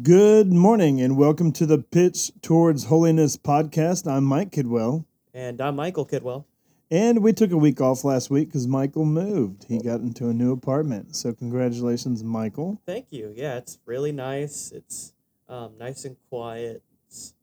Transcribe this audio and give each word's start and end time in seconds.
Good 0.00 0.50
morning 0.50 1.02
and 1.02 1.18
welcome 1.18 1.52
to 1.52 1.66
the 1.66 1.76
Pitch 1.76 2.32
Towards 2.40 2.84
Holiness 2.84 3.36
podcast. 3.36 4.10
I'm 4.10 4.24
Mike 4.24 4.50
Kidwell. 4.50 5.04
And 5.34 5.60
I'm 5.60 5.76
Michael 5.76 6.06
Kidwell. 6.06 6.46
And 6.90 7.22
we 7.22 7.34
took 7.34 7.50
a 7.50 7.58
week 7.58 7.78
off 7.78 8.02
last 8.02 8.30
week 8.30 8.48
because 8.48 8.66
Michael 8.66 9.04
moved. 9.04 9.66
He 9.68 9.78
got 9.78 10.00
into 10.00 10.30
a 10.30 10.32
new 10.32 10.50
apartment. 10.50 11.14
So, 11.14 11.34
congratulations, 11.34 12.24
Michael. 12.24 12.80
Thank 12.86 13.08
you. 13.10 13.34
Yeah, 13.36 13.58
it's 13.58 13.80
really 13.84 14.12
nice. 14.12 14.72
It's 14.72 15.12
um, 15.46 15.72
nice 15.78 16.06
and 16.06 16.16
quiet. 16.30 16.82
It's 17.08 17.34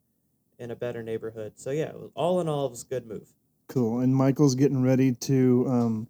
in 0.57 0.71
a 0.71 0.75
better 0.75 1.03
neighborhood. 1.03 1.53
So, 1.57 1.69
yeah, 1.69 1.91
all 2.15 2.41
in 2.41 2.49
all, 2.49 2.65
it 2.65 2.71
was 2.71 2.81
a 2.81 2.87
good 2.87 3.05
move. 3.05 3.29
Cool. 3.67 3.99
And 3.99 4.15
Michael's 4.15 4.55
getting 4.55 4.81
ready 4.81 5.11
to 5.11 5.65
um, 5.69 6.07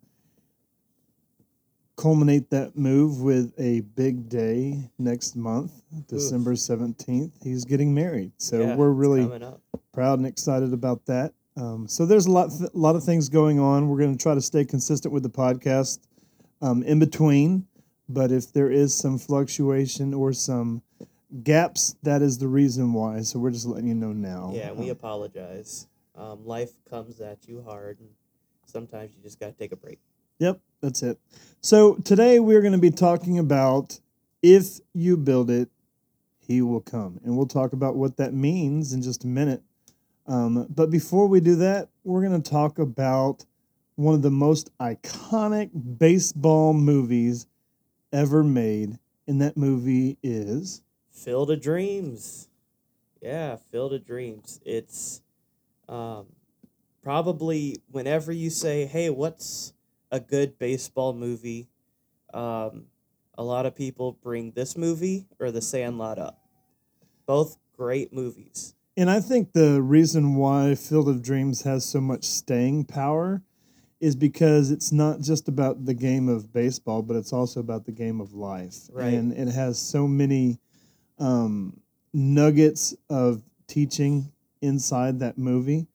culminate 2.00 2.50
that 2.50 2.78
move 2.78 3.22
with 3.22 3.54
a 3.60 3.82
big 3.82 4.30
day 4.30 4.90
next 4.98 5.36
month, 5.36 5.82
December 6.08 6.54
17th. 6.54 7.32
He's 7.44 7.66
getting 7.66 7.94
married. 7.94 8.32
So 8.38 8.62
Yeah, 8.62 8.76
we're 8.78 8.92
really 8.92 9.28
proud 9.92 10.20
and 10.20 10.26
excited 10.26 10.72
about 10.72 11.06
that. 11.08 11.34
Um, 11.58 11.90
so 11.90 12.06
there's 12.06 12.26
a 12.26 12.32
lot, 12.32 12.52
th- 12.58 12.70
lot 12.74 12.96
of 12.96 13.04
things 13.04 13.28
going 13.28 13.60
on. 13.60 13.90
We're 13.90 13.98
going 13.98 14.16
to 14.16 14.22
try 14.22 14.34
to 14.34 14.42
stay 14.42 14.64
consistent 14.64 15.14
with 15.14 15.24
the 15.24 15.30
podcast 15.30 16.00
um, 16.62 16.84
in 16.84 17.00
between, 17.00 17.68
but 18.08 18.32
if 18.32 18.54
there 18.54 18.72
is 18.72 18.96
some 18.96 19.18
fluctuation 19.18 20.14
or 20.14 20.32
some 20.32 20.82
gaps, 21.44 21.98
that 22.04 22.22
is 22.22 22.38
the 22.38 22.48
reason 22.48 22.94
why. 22.94 23.22
So 23.24 23.40
we're 23.40 23.52
just 23.52 23.66
letting 23.66 23.90
you 23.90 23.96
know 23.96 24.14
now. 24.14 24.54
Yeah, 24.56 24.72
we 24.72 24.86
Um, 24.86 24.92
apologize. 24.92 25.88
Um, 26.16 26.46
life 26.46 26.72
comes 26.90 27.20
at 27.20 27.46
you 27.46 27.62
hard, 27.62 28.00
and 28.00 28.10
sometimes 28.66 29.12
you 29.16 29.22
just 29.22 29.38
got 29.38 29.48
to 29.48 29.52
take 29.52 29.74
a 29.74 29.76
break. 29.76 30.00
Yep, 30.40 30.60
that's 30.82 31.04
it. 31.04 31.20
So 31.62 31.96
today 31.96 32.40
we're 32.40 32.62
going 32.62 32.74
to 32.74 32.80
be 32.80 32.92
talking 32.92 33.38
about 33.38 34.00
if 34.42 34.80
you 34.94 35.18
build 35.18 35.50
it, 35.50 35.70
he 36.40 36.62
will 36.62 36.82
come. 36.82 37.20
And 37.24 37.38
we'll 37.38 37.46
talk 37.46 37.74
about 37.74 37.96
what 37.96 38.18
that 38.18 38.34
means 38.34 38.94
in 38.94 39.02
just 39.02 39.24
a 39.24 39.28
minute. 39.28 39.62
Um, 40.26 40.66
but 40.70 40.90
before 40.90 41.28
we 41.28 41.42
do 41.42 41.56
that, 41.58 41.90
we're 42.04 42.22
going 42.26 42.42
to 42.42 42.50
talk 42.50 42.80
about 42.80 43.46
one 43.96 44.16
of 44.16 44.22
the 44.22 44.32
most 44.32 44.76
iconic 44.80 45.70
baseball 45.98 46.74
movies 46.74 47.46
ever 48.14 48.44
made. 48.44 48.98
And 49.28 49.42
that 49.42 49.58
movie 49.58 50.18
is 50.24 50.82
Field 51.12 51.52
of 51.52 51.62
Dreams. 51.62 52.48
Yeah, 53.22 53.58
Field 53.72 53.94
of 53.94 54.06
Dreams. 54.06 54.62
It's 54.66 55.22
um, 55.90 56.28
probably 57.04 57.82
whenever 57.92 58.32
you 58.32 58.50
say, 58.50 58.86
hey, 58.86 59.10
what's 59.10 59.74
a 60.12 60.20
good 60.20 60.58
baseball 60.60 61.14
movie? 61.14 61.70
Um, 62.34 62.86
a 63.38 63.44
lot 63.44 63.66
of 63.66 63.76
people 63.76 64.14
bring 64.22 64.52
this 64.52 64.78
movie 64.78 65.26
or 65.40 65.52
The 65.52 65.62
Sandlot 65.62 66.20
up. 66.20 66.40
Both 67.26 67.58
great 67.76 68.12
movies. 68.12 68.76
And 68.98 69.10
I 69.10 69.22
think 69.22 69.54
the 69.54 69.82
reason 69.82 70.36
why 70.36 70.76
Field 70.76 71.08
of 71.08 71.22
Dreams 71.22 71.62
has 71.62 71.86
so 71.86 72.02
much 72.02 72.26
staying 72.26 72.86
power 72.86 73.42
is 74.02 74.16
because 74.16 74.72
it's 74.72 74.92
not 74.92 75.22
just 75.22 75.48
about 75.48 75.86
the 75.86 75.94
game 75.94 76.28
of 76.28 76.52
baseball, 76.52 77.02
but 77.02 77.16
it's 77.16 77.34
also 77.34 77.60
about 77.60 77.86
the 77.86 77.92
game 77.92 78.20
of 78.20 78.34
life. 78.34 78.90
Right. 78.92 79.14
And 79.14 79.32
it 79.34 79.50
has 79.50 79.80
so 79.80 80.08
many 80.08 80.60
um, 81.18 81.80
nuggets 82.14 82.96
of 83.10 83.42
teaching 83.68 84.32
inside 84.62 85.20
that 85.20 85.38
movie. 85.38 85.88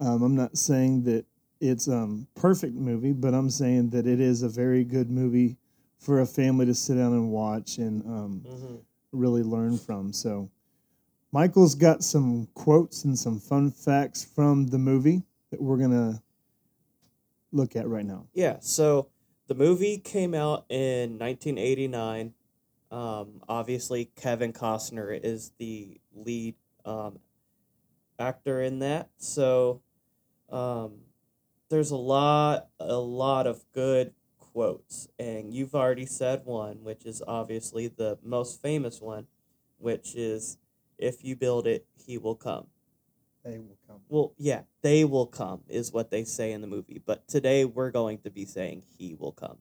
Um, 0.00 0.22
I'm 0.22 0.36
not 0.36 0.56
saying 0.56 1.04
that 1.04 1.24
it's 1.68 1.88
a 1.88 1.96
um, 1.96 2.26
perfect 2.34 2.74
movie, 2.74 3.12
but 3.12 3.34
I'm 3.34 3.50
saying 3.50 3.90
that 3.90 4.06
it 4.06 4.20
is 4.20 4.42
a 4.42 4.48
very 4.48 4.84
good 4.84 5.10
movie 5.10 5.56
for 5.98 6.20
a 6.20 6.26
family 6.26 6.66
to 6.66 6.74
sit 6.74 6.96
down 6.96 7.12
and 7.12 7.30
watch 7.30 7.78
and 7.78 8.02
um, 8.06 8.44
hmm 8.46 8.76
really 9.12 9.44
learn 9.44 9.78
from. 9.78 10.12
So, 10.12 10.50
Michael's 11.30 11.76
got 11.76 12.02
some 12.02 12.48
quotes 12.54 13.04
and 13.04 13.16
some 13.16 13.38
fun 13.38 13.70
facts 13.70 14.24
from 14.24 14.66
the 14.66 14.78
movie 14.78 15.22
that 15.50 15.62
we're 15.62 15.76
gonna 15.76 16.20
look 17.52 17.76
at 17.76 17.86
right 17.86 18.04
now. 18.04 18.26
Yeah, 18.34 18.56
so 18.60 19.08
the 19.46 19.54
movie 19.54 19.98
came 19.98 20.34
out 20.34 20.64
in 20.68 21.18
1989. 21.18 22.34
Um, 22.90 23.42
obviously, 23.48 24.10
Kevin 24.16 24.52
Costner 24.52 25.18
is 25.22 25.52
the 25.58 26.00
lead 26.12 26.56
um, 26.84 27.18
actor 28.18 28.62
in 28.62 28.80
that. 28.80 29.10
So 29.16 29.80
um, 30.50 31.03
there's 31.74 31.90
a 31.90 31.96
lot, 31.96 32.68
a 32.78 32.94
lot 32.94 33.48
of 33.48 33.64
good 33.72 34.14
quotes, 34.38 35.08
and 35.18 35.52
you've 35.52 35.74
already 35.74 36.06
said 36.06 36.42
one, 36.44 36.84
which 36.84 37.04
is 37.04 37.20
obviously 37.26 37.88
the 37.88 38.16
most 38.22 38.62
famous 38.62 39.00
one, 39.00 39.26
which 39.78 40.14
is, 40.14 40.56
"If 40.98 41.24
you 41.24 41.34
build 41.34 41.66
it, 41.66 41.84
he 42.06 42.16
will 42.16 42.36
come." 42.36 42.68
They 43.42 43.58
will 43.58 43.76
come. 43.88 44.02
Well, 44.08 44.34
yeah, 44.38 44.62
they 44.82 45.04
will 45.04 45.26
come 45.26 45.64
is 45.68 45.92
what 45.92 46.10
they 46.10 46.22
say 46.22 46.52
in 46.52 46.60
the 46.60 46.68
movie. 46.68 47.02
But 47.04 47.26
today 47.26 47.64
we're 47.64 47.90
going 47.90 48.18
to 48.18 48.30
be 48.30 48.44
saying 48.44 48.84
he 48.96 49.16
will 49.16 49.32
come. 49.32 49.58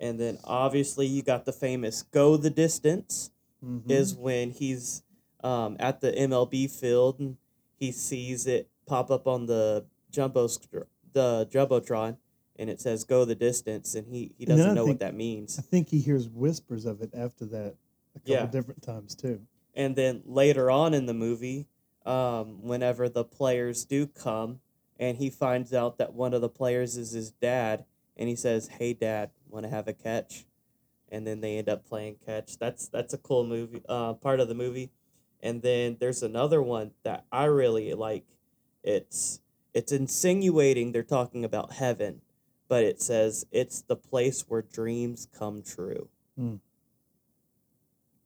And 0.00 0.18
then 0.18 0.38
obviously 0.42 1.06
you 1.06 1.22
got 1.22 1.44
the 1.44 1.52
famous 1.52 2.02
go 2.02 2.38
the 2.38 2.50
distance 2.50 3.30
Mhm. 3.62 3.90
is 3.90 4.14
when 4.16 4.50
he's 4.52 5.02
um, 5.42 5.76
at 5.78 6.00
the 6.00 6.10
MLB 6.12 6.66
field 6.66 7.20
and 7.20 7.36
he 7.76 7.92
sees 7.92 8.46
it 8.46 8.70
pop 8.86 9.10
up 9.10 9.26
on 9.28 9.44
the 9.44 9.84
jumbo 10.10 10.46
the 11.14 11.48
jumbotron 11.50 12.18
and 12.56 12.68
it 12.70 12.80
says 12.80 13.02
go 13.04 13.24
the 13.24 13.34
distance 13.34 13.94
and 13.94 14.06
he, 14.06 14.34
he 14.38 14.44
doesn't 14.44 14.74
know 14.74 14.84
think- 14.84 15.00
what 15.00 15.06
that 15.06 15.14
means. 15.14 15.58
I 15.58 15.62
think 15.62 15.88
he 15.88 15.98
hears 16.00 16.28
whispers 16.28 16.84
of 16.84 17.00
it 17.00 17.10
after 17.14 17.46
that 17.46 17.74
a 18.14 18.18
couple 18.20 18.34
Yeah. 18.34 18.46
different 18.46 18.82
times 18.82 19.14
too. 19.14 19.40
And 19.74 19.96
then 19.96 20.22
later 20.26 20.70
on 20.70 20.94
in 20.94 21.06
the 21.06 21.14
movie, 21.14 21.66
um, 22.06 22.62
whenever 22.62 23.08
the 23.08 23.24
players 23.24 23.84
do 23.84 24.06
come, 24.06 24.60
and 25.00 25.16
he 25.18 25.30
finds 25.30 25.72
out 25.72 25.98
that 25.98 26.12
one 26.14 26.32
of 26.34 26.40
the 26.42 26.48
players 26.48 26.96
is 26.96 27.10
his 27.12 27.30
dad, 27.32 27.84
and 28.16 28.28
he 28.28 28.36
says, 28.36 28.68
"Hey, 28.68 28.92
Dad, 28.92 29.30
want 29.48 29.64
to 29.64 29.70
have 29.70 29.88
a 29.88 29.92
catch?" 29.92 30.44
And 31.10 31.26
then 31.26 31.40
they 31.40 31.58
end 31.58 31.68
up 31.68 31.84
playing 31.84 32.16
catch. 32.24 32.58
That's 32.58 32.86
that's 32.86 33.12
a 33.14 33.18
cool 33.18 33.44
movie, 33.44 33.82
uh, 33.88 34.12
part 34.14 34.38
of 34.38 34.46
the 34.46 34.54
movie. 34.54 34.90
And 35.42 35.62
then 35.62 35.96
there's 35.98 36.22
another 36.22 36.62
one 36.62 36.92
that 37.02 37.24
I 37.32 37.46
really 37.46 37.92
like. 37.94 38.26
It's 38.84 39.40
it's 39.74 39.92
insinuating 39.92 40.92
they're 40.92 41.02
talking 41.02 41.44
about 41.44 41.72
heaven, 41.72 42.20
but 42.68 42.84
it 42.84 43.02
says 43.02 43.44
it's 43.50 43.82
the 43.82 43.96
place 43.96 44.44
where 44.48 44.62
dreams 44.62 45.28
come 45.36 45.62
true. 45.62 46.08
Hmm. 46.36 46.56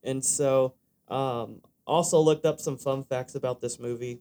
And 0.04 0.24
so, 0.24 0.74
um, 1.08 1.62
also 1.86 2.20
looked 2.20 2.44
up 2.44 2.60
some 2.60 2.76
fun 2.76 3.02
facts 3.02 3.34
about 3.34 3.60
this 3.60 3.80
movie 3.80 4.20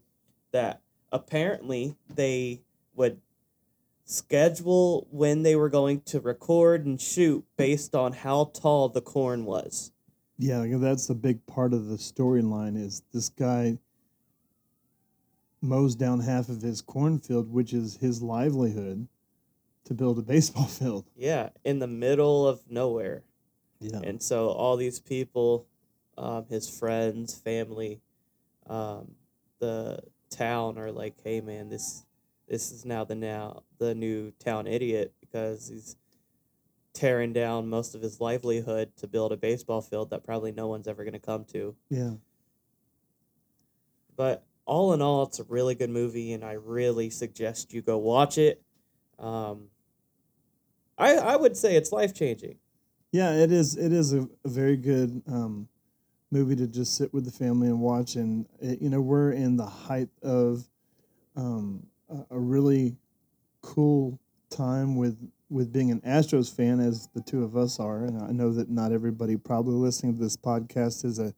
that 0.51 0.81
apparently 1.11 1.95
they 2.15 2.61
would 2.95 3.19
schedule 4.05 5.05
when 5.11 5.44
they 5.44 5.55
were 5.55 5.69
going 5.69 5.99
to 6.01 6.19
record 6.21 6.85
and 6.85 6.99
shoot 6.99 7.44
based 7.57 7.94
on 7.94 8.13
how 8.13 8.45
tall 8.53 8.88
the 8.88 9.01
corn 9.01 9.44
was. 9.44 9.91
Yeah, 10.39 10.65
that's 10.77 11.09
a 11.09 11.15
big 11.15 11.45
part 11.45 11.73
of 11.73 11.88
the 11.88 11.97
storyline. 11.97 12.77
Is 12.77 13.03
this 13.13 13.29
guy 13.29 13.77
mows 15.62 15.95
down 15.95 16.19
half 16.19 16.50
of 16.50 16.62
his 16.62 16.81
cornfield, 16.81 17.51
which 17.51 17.73
is 17.73 17.97
his 17.97 18.22
livelihood, 18.22 19.07
to 19.85 19.94
build 19.94 20.19
a 20.19 20.22
baseball 20.34 20.66
field. 20.66 21.06
Yeah, 21.16 21.50
in 21.63 21.79
the 21.79 21.88
middle 21.88 22.47
of 22.47 22.62
nowhere. 22.69 23.23
Yeah. 23.79 24.00
And 24.03 24.22
so 24.22 24.50
all 24.50 24.78
these 24.78 25.00
people, 25.00 25.68
um, 26.18 26.45
his 26.50 26.69
friends, 26.69 27.35
family, 27.35 28.01
um, 28.68 29.16
the 29.59 30.00
town 30.29 30.78
are 30.78 30.91
like, 30.91 31.16
"Hey, 31.23 31.41
man, 31.41 31.69
this 31.69 32.03
this 32.47 32.72
is 32.72 32.85
now 32.85 33.03
the 33.03 33.16
now 33.16 33.63
the 33.78 33.94
new 33.94 34.31
town 34.39 34.68
idiot 34.68 35.13
because 35.19 35.68
he's 35.68 35.95
tearing 36.94 37.34
down 37.34 37.69
most 37.69 37.94
of 37.94 38.01
his 38.01 38.19
livelihood 38.19 38.91
to 38.97 39.07
build 39.07 39.31
a 39.31 39.38
baseball 39.38 39.81
field 39.81 40.09
that 40.09 40.24
probably 40.24 40.51
no 40.51 40.68
one's 40.68 40.88
ever 40.88 41.03
going 41.03 41.13
to 41.13 41.19
come 41.19 41.45
to." 41.45 41.75
Yeah. 41.89 42.13
But 44.15 44.44
all 44.67 44.93
in 44.93 45.01
all, 45.01 45.23
it's 45.23 45.39
a 45.39 45.45
really 45.45 45.73
good 45.73 45.89
movie, 45.89 46.33
and 46.33 46.43
I 46.43 46.53
really 46.53 47.09
suggest 47.09 47.73
you 47.73 47.81
go 47.81 47.97
watch 47.97 48.37
it. 48.37 48.61
Um, 49.17 49.69
I 50.97 51.15
I 51.15 51.35
would 51.35 51.57
say 51.57 51.75
it's 51.75 51.91
life 51.91 52.13
changing. 52.13 52.57
Yeah, 53.11 53.33
it 53.33 53.51
is. 53.51 53.75
It 53.77 53.93
is 53.93 54.13
a, 54.13 54.27
a 54.43 54.49
very 54.49 54.75
good 54.75 55.23
um, 55.27 55.67
movie 56.29 56.55
to 56.57 56.67
just 56.67 56.95
sit 56.95 57.13
with 57.13 57.25
the 57.25 57.31
family 57.31 57.67
and 57.67 57.79
watch. 57.79 58.15
And 58.15 58.45
it, 58.59 58.81
you 58.81 58.89
know, 58.89 59.01
we're 59.01 59.31
in 59.31 59.55
the 59.55 59.65
height 59.65 60.09
of 60.21 60.67
um, 61.35 61.87
a, 62.09 62.35
a 62.35 62.39
really 62.39 62.97
cool 63.61 64.19
time 64.49 64.97
with 64.97 65.17
with 65.49 65.71
being 65.71 65.91
an 65.91 66.01
Astros 66.01 66.53
fan, 66.53 66.81
as 66.81 67.07
the 67.15 67.21
two 67.21 67.43
of 67.43 67.55
us 67.55 67.79
are. 67.79 68.03
And 68.03 68.21
I 68.21 68.31
know 68.31 68.51
that 68.51 68.69
not 68.69 68.91
everybody 68.91 69.37
probably 69.37 69.75
listening 69.75 70.17
to 70.17 70.21
this 70.21 70.35
podcast 70.35 71.05
is 71.05 71.19
a 71.19 71.33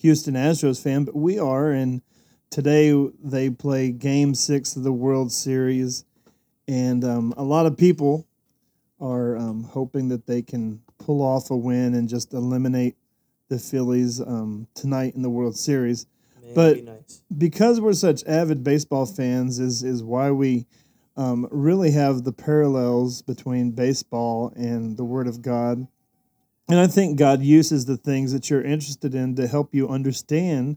Houston 0.00 0.34
Astros 0.34 0.82
fan, 0.82 1.04
but 1.04 1.16
we 1.16 1.38
are. 1.38 1.70
And 1.70 2.02
today 2.54 2.92
they 3.20 3.50
play 3.50 3.90
Game 3.90 4.32
Six 4.32 4.76
of 4.76 4.84
the 4.84 4.92
World 4.92 5.32
Series, 5.32 6.04
and 6.68 7.04
um, 7.04 7.34
a 7.36 7.42
lot 7.42 7.66
of 7.66 7.76
people 7.76 8.28
are 9.00 9.36
um, 9.36 9.64
hoping 9.64 10.08
that 10.10 10.28
they 10.28 10.40
can 10.40 10.80
pull 10.98 11.20
off 11.20 11.50
a 11.50 11.56
win 11.56 11.94
and 11.94 12.08
just 12.08 12.32
eliminate 12.32 12.94
the 13.48 13.58
Phillies 13.58 14.20
um, 14.20 14.68
tonight 14.72 15.16
in 15.16 15.22
the 15.22 15.30
World 15.30 15.56
Series. 15.56 16.06
Man, 16.40 16.54
But- 16.54 16.84
nice. 16.84 17.22
because 17.36 17.80
we're 17.80 17.92
such 17.92 18.22
avid 18.24 18.62
baseball 18.62 19.04
fans 19.04 19.58
is 19.58 19.82
is 19.82 20.04
why 20.04 20.30
we 20.30 20.66
um, 21.16 21.48
really 21.50 21.90
have 21.90 22.22
the 22.22 22.32
parallels 22.32 23.20
between 23.20 23.72
baseball 23.72 24.52
and 24.54 24.96
the 24.96 25.04
Word 25.04 25.26
of 25.26 25.42
God. 25.42 25.88
And 26.68 26.78
I 26.78 26.86
think 26.86 27.18
God 27.18 27.42
uses 27.42 27.86
the 27.86 27.96
things 27.96 28.32
that 28.32 28.48
you're 28.48 28.62
interested 28.62 29.12
in 29.12 29.34
to 29.34 29.48
help 29.48 29.74
you 29.74 29.88
understand 29.88 30.76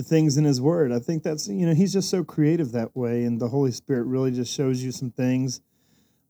the 0.00 0.08
things 0.08 0.38
in 0.38 0.44
His 0.44 0.62
Word. 0.62 0.92
I 0.92 0.98
think 0.98 1.22
that's 1.22 1.46
you 1.46 1.66
know 1.66 1.74
He's 1.74 1.92
just 1.92 2.08
so 2.08 2.24
creative 2.24 2.72
that 2.72 2.96
way, 2.96 3.24
and 3.24 3.38
the 3.38 3.48
Holy 3.48 3.70
Spirit 3.70 4.04
really 4.04 4.30
just 4.30 4.52
shows 4.54 4.82
you 4.82 4.92
some 4.92 5.10
things 5.10 5.60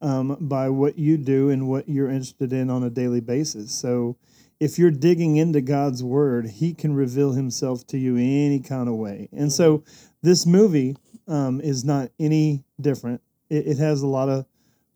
um, 0.03 0.37
by 0.41 0.69
what 0.69 0.99
you 0.99 1.17
do 1.17 1.51
and 1.51 1.69
what 1.69 1.89
you're 1.89 2.09
interested 2.09 2.53
in 2.53 2.69
on 2.69 2.83
a 2.83 2.91
daily 2.91 3.21
basis. 3.21 3.73
So 3.73 4.17
if 4.59 4.79
you're 4.79 4.91
digging 4.91 5.37
into 5.37 5.61
God's 5.61 6.03
word, 6.03 6.47
He 6.47 6.75
can 6.75 6.95
reveal 6.95 7.33
Himself 7.33 7.87
to 7.89 7.99
you 7.99 8.17
any 8.17 8.59
kind 8.59 8.89
of 8.89 8.97
way. 8.97 9.29
And 9.33 9.53
so 9.53 9.85
this 10.21 10.47
movie 10.47 10.97
um, 11.29 11.61
is 11.61 11.85
not 11.85 12.11
any 12.19 12.65
different. 12.81 13.21
It, 13.49 13.69
it 13.69 13.79
has 13.79 14.03
a 14.03 14.09
lot 14.09 14.29
of 14.29 14.47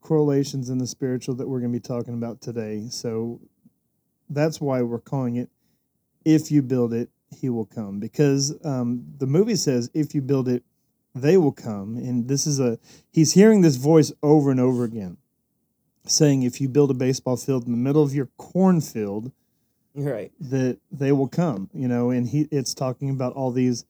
correlations 0.01 0.69
in 0.69 0.79
the 0.79 0.87
spiritual 0.89 1.37
that 1.37 1.49
we're 1.49 1.61
going 1.61 1.73
to 1.73 1.79
be 1.79 1.83
talking 1.83 2.15
about 2.15 2.41
today. 2.41 2.89
So 2.91 3.41
that's 4.29 4.61
why 4.61 4.83
we're 4.83 4.99
calling 4.99 5.37
it 5.37 5.49
"If 6.25 6.51
You 6.51 6.61
Build 6.61 6.93
It, 6.93 7.09
He 7.37 7.49
Will 7.49 7.67
Come," 7.67 7.99
because 8.01 8.55
um, 8.65 9.05
the 9.19 9.27
movie 9.27 9.57
says, 9.57 9.91
"If 9.95 10.15
you 10.15 10.23
build 10.23 10.49
it, 10.49 10.63
they 11.15 11.37
will 11.37 11.53
come." 11.53 11.97
And 11.97 12.29
this 12.29 12.47
is 12.47 12.61
a 12.61 12.79
he's 13.11 13.33
hearing 13.35 13.61
this 13.61 13.77
voice 13.77 14.13
over 14.23 14.51
and 14.51 14.61
over 14.61 14.85
again, 14.85 15.17
saying, 16.07 16.43
"If 16.43 16.61
you 16.61 16.69
build 16.69 16.91
a 16.91 16.95
baseball 16.95 17.37
field 17.37 17.67
in 17.67 17.73
the 17.73 17.79
middle 17.79 18.03
of 18.03 18.15
your 18.15 18.29
cornfield." 18.37 19.33
Right. 19.97 20.33
that 20.41 20.79
they 20.91 21.13
will 21.13 21.29
come 21.29 21.71
you 21.73 21.87
know 21.87 22.11
and 22.11 22.27
he 22.27 22.49
it's 22.51 22.75
talking 22.75 23.11
about 23.11 23.33
all 23.35 23.53
these 23.53 23.85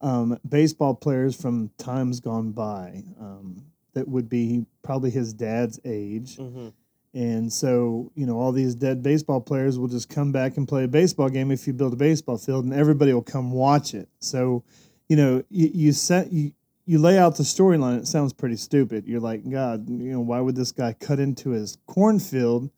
um, 0.00 0.38
baseball 0.48 0.94
players 0.94 1.38
from 1.38 1.70
times 1.76 2.20
gone 2.20 2.52
by 2.52 3.04
um, 3.20 3.62
that 3.92 4.08
would 4.08 4.30
be 4.30 4.64
probably 4.82 5.10
his 5.10 5.34
dad's 5.34 5.78
age 5.84 6.36
hmm 6.36 6.68
and 7.14 7.52
so 7.52 8.10
you 8.14 8.26
know 8.26 8.36
all 8.38 8.52
these 8.52 8.74
dead 8.74 9.02
baseball 9.02 9.40
players 9.40 9.78
will 9.78 9.88
just 9.88 10.08
come 10.08 10.32
back 10.32 10.56
and 10.56 10.66
play 10.68 10.84
a 10.84 10.88
baseball 10.88 11.28
game 11.28 11.50
if 11.50 11.66
you 11.66 11.72
build 11.72 11.92
a 11.92 11.96
baseball 11.96 12.36
field 12.36 12.64
and 12.64 12.74
everybody 12.74 13.12
will 13.12 13.22
come 13.22 13.52
watch 13.52 13.94
it 13.94 14.08
so 14.18 14.62
you 15.08 15.16
know 15.16 15.42
you, 15.48 15.70
you 15.72 15.92
set 15.92 16.32
you 16.32 16.52
you 16.86 16.98
lay 16.98 17.16
out 17.16 17.36
the 17.36 17.42
storyline 17.44 17.96
it 17.98 18.06
sounds 18.06 18.32
pretty 18.32 18.56
stupid 18.56 19.06
you're 19.06 19.20
like 19.20 19.48
god 19.48 19.88
you 19.88 20.10
know 20.12 20.20
why 20.20 20.40
would 20.40 20.56
this 20.56 20.72
guy 20.72 20.92
cut 20.92 21.20
into 21.20 21.50
his 21.50 21.78
cornfield 21.86 22.68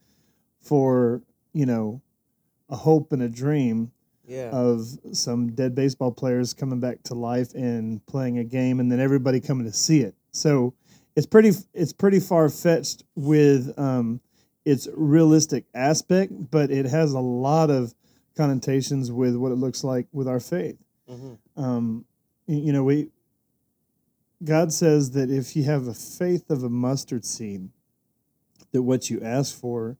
for 0.60 1.22
you 1.52 1.66
know 1.66 2.00
a 2.68 2.76
hope 2.76 3.12
and 3.12 3.22
a 3.22 3.28
dream 3.28 3.90
Yeah. 4.26 4.50
of 4.50 4.86
some 5.12 5.52
dead 5.52 5.74
baseball 5.74 6.10
players 6.12 6.52
coming 6.52 6.80
back 6.80 7.02
to 7.04 7.14
life 7.14 7.54
and 7.54 8.04
playing 8.06 8.38
a 8.38 8.44
game 8.44 8.80
and 8.80 8.90
then 8.90 8.98
everybody 9.00 9.38
coming 9.40 9.64
to 9.66 9.72
see 9.72 10.00
it. 10.00 10.14
So 10.32 10.74
it's 11.14 11.26
pretty 11.26 11.52
it's 11.72 11.92
pretty 11.92 12.18
far 12.18 12.48
fetched 12.48 13.04
with 13.14 13.72
um, 13.78 14.20
its 14.66 14.88
realistic 14.94 15.64
aspect, 15.74 16.32
but 16.50 16.70
it 16.72 16.86
has 16.86 17.12
a 17.12 17.20
lot 17.20 17.70
of 17.70 17.94
connotations 18.36 19.10
with 19.12 19.36
what 19.36 19.52
it 19.52 19.54
looks 19.54 19.82
like 19.84 20.08
with 20.12 20.28
our 20.28 20.40
faith. 20.40 20.76
hmm 21.08 21.34
Um, 21.56 22.04
you 22.46 22.72
know, 22.72 22.84
we 22.84 23.08
God 24.44 24.72
says 24.72 25.12
that 25.12 25.30
if 25.30 25.56
you 25.56 25.64
have 25.64 25.86
a 25.86 25.94
faith 25.94 26.50
of 26.50 26.62
a 26.62 26.68
mustard 26.68 27.24
seed, 27.24 27.70
that 28.72 28.82
what 28.82 29.08
you 29.08 29.20
ask 29.22 29.58
for, 29.58 29.96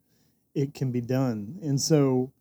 it 0.55 0.75
can 0.75 0.93
be 0.93 1.01
done. 1.01 1.59
And 1.63 1.81
so 1.81 2.33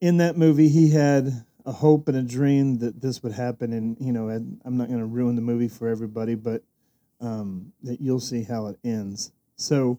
in 0.00 0.18
that 0.18 0.36
movie, 0.36 0.68
he 0.68 0.90
had 0.90 1.44
a 1.64 1.72
hope 1.72 2.08
and 2.08 2.16
a 2.16 2.22
dream 2.22 2.78
that 2.78 3.00
this 3.00 3.22
would 3.22 3.32
happen. 3.32 3.72
And, 3.72 3.96
you 4.00 4.12
know, 4.12 4.28
and 4.28 4.60
I'm 4.64 4.76
not 4.76 4.88
going 4.88 5.00
to 5.00 5.06
ruin 5.06 5.36
the 5.36 5.42
movie 5.42 5.68
for 5.68 5.88
everybody, 5.88 6.34
but 6.34 6.62
um, 7.20 7.72
that 7.82 8.00
you'll 8.00 8.20
see 8.20 8.42
how 8.42 8.66
it 8.66 8.78
ends. 8.84 9.32
So 9.56 9.98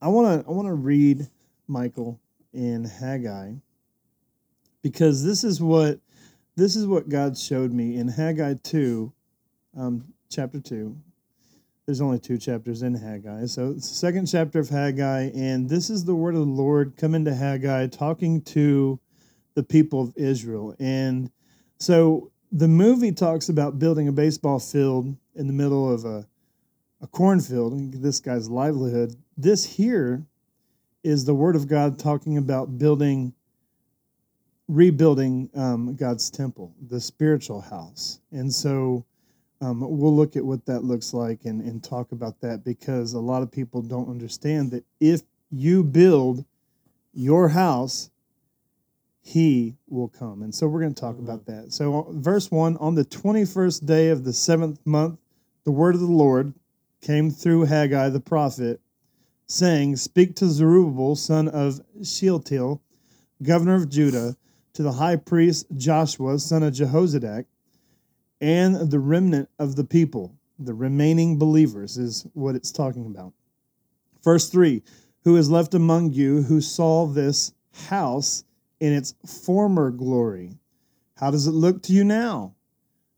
I 0.00 0.08
want 0.08 0.42
to 0.42 0.48
I 0.48 0.52
want 0.52 0.68
to 0.68 0.74
read 0.74 1.28
Michael 1.66 2.20
in 2.52 2.84
Haggai 2.84 3.52
because 4.82 5.24
this 5.24 5.42
is 5.44 5.60
what 5.60 6.00
this 6.56 6.76
is 6.76 6.86
what 6.86 7.08
God 7.08 7.36
showed 7.36 7.72
me 7.72 7.96
in 7.96 8.08
Haggai 8.08 8.54
2, 8.62 9.12
um, 9.76 10.04
chapter 10.30 10.58
2. 10.60 10.96
There's 11.84 12.00
only 12.00 12.18
two 12.18 12.38
chapters 12.38 12.82
in 12.82 12.94
Haggai. 12.94 13.46
So 13.46 13.72
it's 13.72 13.88
the 13.88 13.94
second 13.94 14.26
chapter 14.26 14.58
of 14.58 14.68
Haggai, 14.68 15.30
and 15.34 15.68
this 15.68 15.90
is 15.90 16.04
the 16.04 16.14
word 16.14 16.34
of 16.34 16.40
the 16.40 16.46
Lord 16.46 16.96
coming 16.96 17.24
to 17.26 17.34
Haggai, 17.34 17.88
talking 17.88 18.40
to 18.42 18.98
the 19.54 19.62
people 19.62 20.00
of 20.00 20.12
Israel. 20.16 20.74
And 20.80 21.30
so 21.78 22.32
the 22.50 22.68
movie 22.68 23.12
talks 23.12 23.48
about 23.48 23.78
building 23.78 24.08
a 24.08 24.12
baseball 24.12 24.58
field 24.58 25.14
in 25.34 25.46
the 25.46 25.52
middle 25.52 25.92
of 25.92 26.04
a, 26.04 26.26
a 27.02 27.06
cornfield, 27.06 27.92
this 28.02 28.20
guy's 28.20 28.48
livelihood. 28.48 29.14
This 29.36 29.64
here 29.64 30.24
is 31.04 31.24
the 31.24 31.34
word 31.34 31.56
of 31.56 31.68
God 31.68 31.98
talking 31.98 32.38
about 32.38 32.78
building 32.78 33.34
rebuilding 34.68 35.48
um, 35.54 35.94
God's 35.94 36.28
temple, 36.28 36.74
the 36.88 37.00
spiritual 37.00 37.60
house. 37.60 38.20
And 38.32 38.52
so 38.52 39.04
um, 39.60 39.80
we'll 39.80 40.14
look 40.14 40.36
at 40.36 40.44
what 40.44 40.66
that 40.66 40.82
looks 40.82 41.14
like 41.14 41.44
and, 41.44 41.60
and 41.60 41.82
talk 41.82 42.12
about 42.12 42.40
that 42.40 42.64
because 42.64 43.12
a 43.12 43.20
lot 43.20 43.42
of 43.42 43.52
people 43.52 43.80
don't 43.80 44.08
understand 44.08 44.72
that 44.72 44.84
if 44.98 45.22
you 45.50 45.84
build 45.84 46.44
your 47.12 47.48
house, 47.48 48.10
he 49.22 49.76
will 49.88 50.08
come. 50.08 50.42
And 50.42 50.54
so 50.54 50.66
we're 50.66 50.80
going 50.80 50.94
to 50.94 51.00
talk 51.00 51.18
about 51.18 51.46
that. 51.46 51.72
So, 51.72 52.06
uh, 52.08 52.12
verse 52.12 52.50
1 52.50 52.76
On 52.78 52.94
the 52.94 53.04
21st 53.04 53.86
day 53.86 54.08
of 54.08 54.24
the 54.24 54.32
seventh 54.32 54.84
month, 54.84 55.18
the 55.64 55.72
word 55.72 55.94
of 55.94 56.00
the 56.00 56.06
Lord 56.06 56.52
came 57.00 57.30
through 57.30 57.64
Haggai 57.64 58.08
the 58.10 58.20
prophet, 58.20 58.80
saying, 59.46 59.96
Speak 59.96 60.34
to 60.36 60.48
Zerubbabel, 60.48 61.16
son 61.16 61.48
of 61.48 61.80
Shealtiel, 62.02 62.82
governor 63.42 63.76
of 63.76 63.88
Judah, 63.88 64.36
to 64.74 64.82
the 64.82 64.92
high 64.92 65.16
priest 65.16 65.66
Joshua, 65.76 66.38
son 66.38 66.62
of 66.62 66.74
Jehozadak, 66.74 67.46
and 68.40 68.90
the 68.90 68.98
remnant 68.98 69.48
of 69.58 69.76
the 69.76 69.84
people, 69.84 70.34
the 70.58 70.74
remaining 70.74 71.38
believers, 71.38 71.96
is 71.96 72.26
what 72.34 72.54
it's 72.54 72.72
talking 72.72 73.06
about. 73.06 73.32
Verse 74.22 74.50
3 74.50 74.82
Who 75.24 75.36
is 75.36 75.50
left 75.50 75.74
among 75.74 76.12
you 76.12 76.42
who 76.42 76.60
saw 76.60 77.06
this 77.06 77.52
house 77.88 78.44
in 78.80 78.92
its 78.92 79.14
former 79.24 79.90
glory? 79.90 80.58
How 81.16 81.30
does 81.30 81.46
it 81.46 81.52
look 81.52 81.82
to 81.84 81.92
you 81.92 82.04
now? 82.04 82.54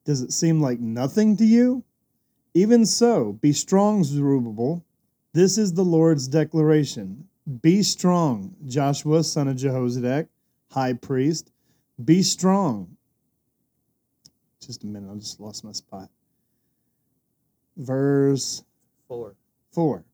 Does 0.05 0.23
it 0.23 0.33
seem 0.33 0.61
like 0.61 0.79
nothing 0.79 1.37
to 1.39 1.45
you? 1.45 1.85
Even 2.55 2.87
so, 2.87 3.33
be 3.33 3.53
strong, 3.53 4.05
Zerubbabel. 4.05 4.85
This 5.33 5.59
is 5.59 5.73
the 5.73 5.85
Lord's 5.85 6.29
declaration. 6.29 7.29
Be 7.63 7.83
strong, 7.83 8.55
Joshua, 8.67 9.25
son 9.25 9.49
of 9.49 9.57
Jehozadak, 9.57 10.29
high 10.71 10.93
priest. 10.93 11.51
Be 12.05 12.23
strong. 12.23 12.97
Just 14.61 14.85
a 14.85 14.87
minute, 14.87 15.11
I 15.13 15.17
just 15.17 15.41
lost 15.41 15.65
my 15.65 15.73
spot. 15.73 16.11
Verse 17.77 18.63
Four. 19.07 19.35
4. 19.73 20.05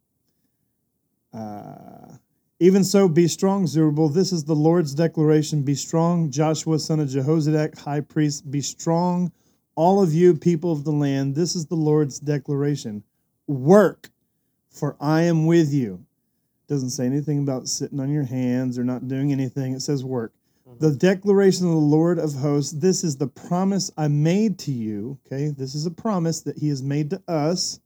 Uh, 1.33 2.16
Even 2.61 2.85
so, 2.85 3.09
be 3.09 3.26
strong, 3.26 3.66
Zerubbabel. 3.66 4.09
This 4.09 4.33
is 4.33 4.44
the 4.44 4.54
Lord's 4.54 4.94
declaration. 4.94 5.62
Be 5.62 5.75
strong, 5.75 6.30
Joshua, 6.30 6.78
son 6.78 7.00
of 7.00 7.09
Jehozadak, 7.09 7.76
high 7.78 8.00
priest. 8.00 8.49
Be 8.50 8.61
strong, 8.61 9.33
all 9.75 10.00
of 10.00 10.14
you, 10.14 10.37
people 10.37 10.71
of 10.71 10.85
the 10.85 10.92
land. 10.92 11.35
This 11.35 11.56
is 11.56 11.66
the 11.66 11.75
Lord's 11.75 12.21
declaration. 12.21 13.02
Work, 13.49 14.11
for 14.75 14.97
I 15.00 15.23
am 15.23 15.47
with 15.47 15.73
you. 15.73 16.04
Doesn't 16.69 16.90
say 16.90 17.07
anything 17.07 17.38
about 17.38 17.69
sitting 17.69 18.00
on 18.00 18.11
your 18.11 18.25
hands 18.25 18.78
or 18.78 18.85
not 18.85 19.07
doing 19.07 19.33
anything. 19.33 19.73
It 19.73 19.81
says 19.81 20.04
work. 20.04 20.33
Mm-hmm. 20.69 20.85
The 20.85 20.97
declaration 20.97 21.66
of 21.66 21.73
the 21.73 21.78
Lord 21.78 22.19
of 22.19 22.35
hosts, 22.35 22.73
this 22.73 23.04
is 23.04 23.16
the 23.16 23.28
promise 23.28 23.90
I 23.97 24.09
made 24.09 24.59
to 24.61 24.73
you. 24.73 25.19
Okay, 25.26 25.49
this 25.49 25.75
is 25.75 25.87
a 25.87 25.90
promise 25.90 26.40
that 26.43 26.59
he 26.59 26.69
has 26.69 26.83
made 26.83 27.11
to 27.11 27.23
us 27.28 27.78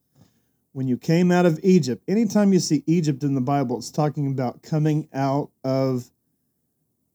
when 0.72 0.88
you 0.88 0.96
came 0.96 1.30
out 1.30 1.44
of 1.44 1.60
Egypt. 1.62 2.02
Anytime 2.08 2.52
you 2.52 2.60
see 2.60 2.84
Egypt 2.86 3.22
in 3.22 3.34
the 3.34 3.40
Bible, 3.40 3.78
it's 3.78 3.90
talking 3.90 4.28
about 4.28 4.62
coming 4.62 5.08
out 5.12 5.50
of 5.64 6.10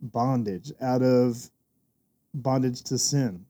bondage, 0.02 0.72
out 0.82 1.02
of 1.02 1.50
bondage 2.34 2.82
to 2.84 2.98
sin. 2.98 3.46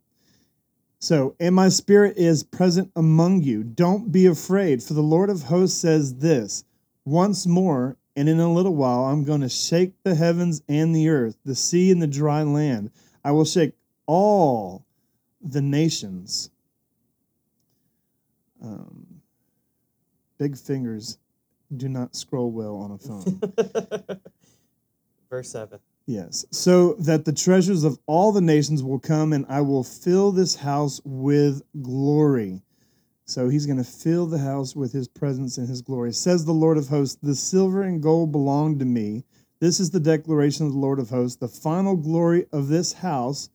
So, 1.04 1.36
and 1.38 1.54
my 1.54 1.68
spirit 1.68 2.16
is 2.16 2.44
present 2.44 2.90
among 2.96 3.44
you. 3.44 3.62
Don't 3.62 4.10
be 4.10 4.26
afraid, 4.26 4.82
for 4.82 4.94
the 4.94 5.02
Lord 5.02 5.30
of 5.30 5.44
hosts 5.44 5.78
says 5.78 6.16
this 6.16 6.64
once 7.04 7.46
more, 7.46 7.98
and 8.16 8.30
in 8.30 8.40
a 8.40 8.50
little 8.50 8.74
while, 8.74 9.04
I'm 9.04 9.26
going 9.26 9.42
to 9.42 9.50
shake 9.50 10.02
the 10.04 10.16
heavens 10.16 10.64
and 10.70 10.96
the 10.96 11.10
earth, 11.10 11.36
the 11.44 11.56
sea 11.56 11.92
and 11.92 12.02
the 12.02 12.08
dry 12.08 12.44
land. 12.44 12.90
I 13.22 13.32
will 13.32 13.44
shake 13.44 13.74
all 14.06 14.86
the 15.42 15.62
nations. 15.62 16.50
Um, 18.64 19.06
big 20.38 20.58
fingers 20.58 21.18
do 21.76 21.90
not 21.90 22.16
scroll 22.16 22.50
well 22.50 22.78
on 22.78 22.92
a 22.92 22.98
phone. 22.98 24.22
Verse 25.30 25.50
seven. 25.50 25.80
Yes. 26.06 26.46
So 26.52 26.94
that 27.00 27.26
the 27.26 27.34
treasures 27.34 27.84
of 27.84 27.98
all 28.08 28.32
the 28.32 28.42
nations 28.42 28.84
will 28.84 29.00
come 29.00 29.32
and 29.32 29.46
I 29.48 29.62
will 29.62 29.84
fill 29.84 30.32
this 30.32 30.56
house 30.56 31.00
with 31.06 31.62
glory. 31.82 32.62
So 33.26 33.48
he's 33.48 33.66
going 33.66 33.78
to 33.78 33.84
fill 33.86 34.26
the 34.26 34.38
house 34.38 34.76
with 34.76 34.92
his 34.92 35.08
presence 35.08 35.58
and 35.58 35.68
his 35.68 35.82
glory. 35.82 36.12
Says 36.12 36.44
the 36.44 36.52
Lord 36.52 36.78
of 36.78 36.90
hosts, 36.90 37.18
the 37.22 37.36
silver 37.36 37.84
and 37.84 38.04
gold 38.04 38.34
belong 38.34 38.80
to 38.80 38.86
me. 38.86 39.24
This 39.60 39.80
is 39.80 39.92
the 39.92 40.00
declaration 40.00 40.66
of 40.66 40.74
the 40.74 40.78
Lord 40.80 41.00
of 41.00 41.10
hosts. 41.10 41.38
The 41.38 41.48
final 41.48 41.96
glory 41.96 42.48
of 42.52 42.68
this 42.68 42.92
house 42.92 43.50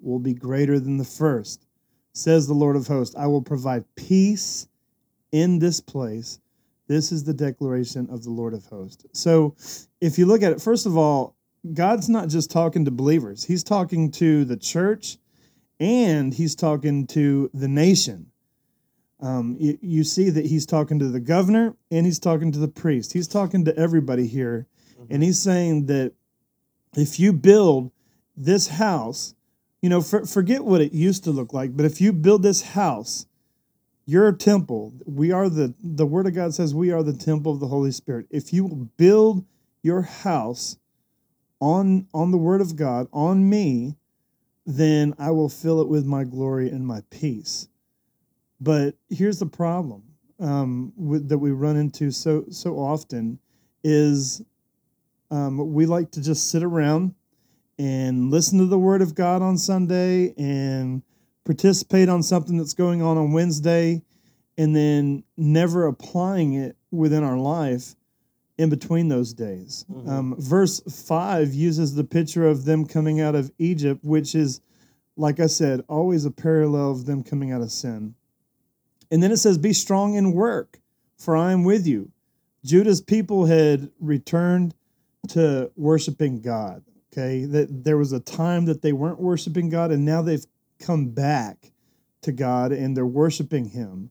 will 0.00 0.18
be 0.18 0.34
greater 0.34 0.80
than 0.80 0.96
the 0.96 1.04
first. 1.04 1.64
Says 2.12 2.48
the 2.48 2.54
Lord 2.54 2.74
of 2.74 2.88
hosts, 2.88 3.14
I 3.14 3.26
will 3.26 3.42
provide 3.42 3.84
peace 3.94 4.66
in 5.30 5.60
this 5.60 5.80
place. 5.80 6.40
This 6.88 7.12
is 7.12 7.22
the 7.24 7.34
declaration 7.34 8.08
of 8.10 8.24
the 8.24 8.30
Lord 8.30 8.52
of 8.52 8.66
hosts. 8.66 9.06
So 9.12 9.54
if 10.00 10.18
you 10.18 10.26
look 10.26 10.42
at 10.42 10.52
it, 10.52 10.60
first 10.60 10.86
of 10.86 10.96
all, 10.96 11.36
God's 11.72 12.08
not 12.08 12.28
just 12.28 12.50
talking 12.50 12.84
to 12.84 12.90
believers, 12.90 13.44
He's 13.44 13.64
talking 13.64 14.10
to 14.12 14.44
the 14.44 14.56
church 14.56 15.18
and 15.80 16.32
He's 16.34 16.54
talking 16.54 17.06
to 17.08 17.50
the 17.54 17.68
nation. 17.68 18.30
Um, 19.20 19.56
you, 19.58 19.78
you, 19.80 20.04
see 20.04 20.28
that 20.30 20.46
He's 20.46 20.66
talking 20.66 20.98
to 20.98 21.08
the 21.08 21.20
governor 21.20 21.74
and 21.90 22.04
He's 22.04 22.18
talking 22.18 22.52
to 22.52 22.58
the 22.58 22.68
priest. 22.68 23.12
He's 23.12 23.28
talking 23.28 23.64
to 23.64 23.76
everybody 23.76 24.26
here. 24.26 24.66
Mm-hmm. 24.92 25.14
And 25.14 25.22
He's 25.22 25.40
saying 25.40 25.86
that 25.86 26.12
if 26.94 27.18
you 27.18 27.32
build 27.32 27.90
this 28.36 28.68
house, 28.68 29.34
you 29.80 29.88
know, 29.88 30.00
for, 30.00 30.26
forget 30.26 30.64
what 30.64 30.80
it 30.80 30.92
used 30.92 31.24
to 31.24 31.30
look 31.30 31.52
like, 31.52 31.76
but 31.76 31.86
if 31.86 32.00
you 32.00 32.12
build 32.12 32.42
this 32.42 32.62
house, 32.62 33.26
your 34.06 34.32
temple, 34.32 34.92
we 35.06 35.32
are 35.32 35.48
the, 35.48 35.74
the 35.82 36.06
Word 36.06 36.26
of 36.26 36.34
God 36.34 36.54
says 36.54 36.74
we 36.74 36.90
are 36.90 37.02
the 37.02 37.14
temple 37.14 37.52
of 37.52 37.60
the 37.60 37.68
Holy 37.68 37.90
Spirit. 37.90 38.26
If 38.30 38.52
you 38.52 38.64
will 38.64 38.88
build 38.96 39.44
your 39.82 40.02
house, 40.02 40.76
on 41.64 42.06
on 42.12 42.30
the 42.30 42.36
word 42.36 42.60
of 42.60 42.76
God 42.76 43.08
on 43.10 43.48
me, 43.48 43.96
then 44.66 45.14
I 45.18 45.30
will 45.30 45.48
fill 45.48 45.80
it 45.80 45.88
with 45.88 46.04
my 46.04 46.24
glory 46.24 46.68
and 46.68 46.86
my 46.86 47.00
peace. 47.08 47.68
But 48.60 48.96
here's 49.08 49.38
the 49.38 49.46
problem 49.46 50.02
um, 50.38 50.92
with, 50.94 51.28
that 51.30 51.38
we 51.38 51.52
run 51.52 51.76
into 51.76 52.10
so 52.10 52.44
so 52.50 52.74
often 52.74 53.38
is 53.82 54.42
um, 55.30 55.72
we 55.72 55.86
like 55.86 56.10
to 56.12 56.22
just 56.22 56.50
sit 56.50 56.62
around 56.62 57.14
and 57.78 58.30
listen 58.30 58.58
to 58.58 58.66
the 58.66 58.78
word 58.78 59.00
of 59.00 59.14
God 59.14 59.40
on 59.40 59.56
Sunday 59.56 60.34
and 60.36 61.02
participate 61.44 62.10
on 62.10 62.22
something 62.22 62.58
that's 62.58 62.74
going 62.74 63.00
on 63.00 63.16
on 63.16 63.32
Wednesday 63.32 64.02
and 64.58 64.76
then 64.76 65.24
never 65.36 65.86
applying 65.86 66.54
it 66.54 66.76
within 66.90 67.24
our 67.24 67.38
life 67.38 67.96
in 68.58 68.70
between 68.70 69.08
those 69.08 69.32
days. 69.32 69.84
Mm-hmm. 69.90 70.08
Um, 70.08 70.34
verse 70.38 70.80
5 70.80 71.54
uses 71.54 71.94
the 71.94 72.04
picture 72.04 72.46
of 72.46 72.64
them 72.64 72.86
coming 72.86 73.20
out 73.20 73.34
of 73.34 73.50
Egypt, 73.58 74.04
which 74.04 74.34
is, 74.34 74.60
like 75.16 75.40
I 75.40 75.46
said, 75.46 75.84
always 75.88 76.24
a 76.24 76.30
parallel 76.30 76.92
of 76.92 77.06
them 77.06 77.22
coming 77.24 77.52
out 77.52 77.62
of 77.62 77.72
sin. 77.72 78.14
And 79.10 79.22
then 79.22 79.32
it 79.32 79.38
says, 79.38 79.58
Be 79.58 79.72
strong 79.72 80.14
in 80.14 80.32
work, 80.32 80.80
for 81.16 81.36
I 81.36 81.52
am 81.52 81.64
with 81.64 81.86
you. 81.86 82.10
Judah's 82.64 83.00
people 83.00 83.46
had 83.46 83.90
returned 84.00 84.74
to 85.28 85.70
worshiping 85.76 86.40
God. 86.40 86.82
Okay, 87.12 87.44
that 87.44 87.84
there 87.84 87.96
was 87.96 88.12
a 88.12 88.18
time 88.18 88.64
that 88.64 88.82
they 88.82 88.92
weren't 88.92 89.20
worshiping 89.20 89.68
God, 89.68 89.92
and 89.92 90.04
now 90.04 90.20
they've 90.20 90.44
come 90.80 91.10
back 91.10 91.70
to 92.22 92.32
God 92.32 92.72
and 92.72 92.96
they're 92.96 93.06
worshiping 93.06 93.66
Him 93.66 94.10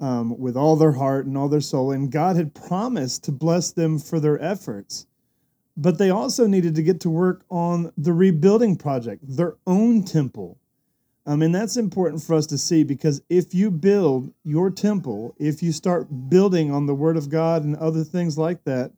um, 0.00 0.38
with 0.38 0.56
all 0.56 0.76
their 0.76 0.92
heart 0.92 1.26
and 1.26 1.36
all 1.36 1.48
their 1.48 1.60
soul. 1.60 1.92
And 1.92 2.10
God 2.10 2.36
had 2.36 2.54
promised 2.54 3.24
to 3.24 3.32
bless 3.32 3.70
them 3.70 3.98
for 3.98 4.18
their 4.18 4.42
efforts. 4.42 5.06
But 5.76 5.98
they 5.98 6.10
also 6.10 6.46
needed 6.46 6.74
to 6.74 6.82
get 6.82 7.00
to 7.00 7.10
work 7.10 7.44
on 7.50 7.92
the 7.96 8.12
rebuilding 8.12 8.76
project, 8.76 9.22
their 9.24 9.56
own 9.66 10.02
temple. 10.02 10.58
Um, 11.26 11.42
and 11.42 11.54
that's 11.54 11.76
important 11.76 12.22
for 12.22 12.34
us 12.34 12.46
to 12.46 12.58
see 12.58 12.82
because 12.82 13.22
if 13.28 13.54
you 13.54 13.70
build 13.70 14.32
your 14.42 14.70
temple, 14.70 15.34
if 15.38 15.62
you 15.62 15.70
start 15.70 16.08
building 16.28 16.72
on 16.72 16.86
the 16.86 16.94
Word 16.94 17.16
of 17.16 17.28
God 17.28 17.62
and 17.62 17.76
other 17.76 18.04
things 18.04 18.36
like 18.36 18.64
that, 18.64 18.90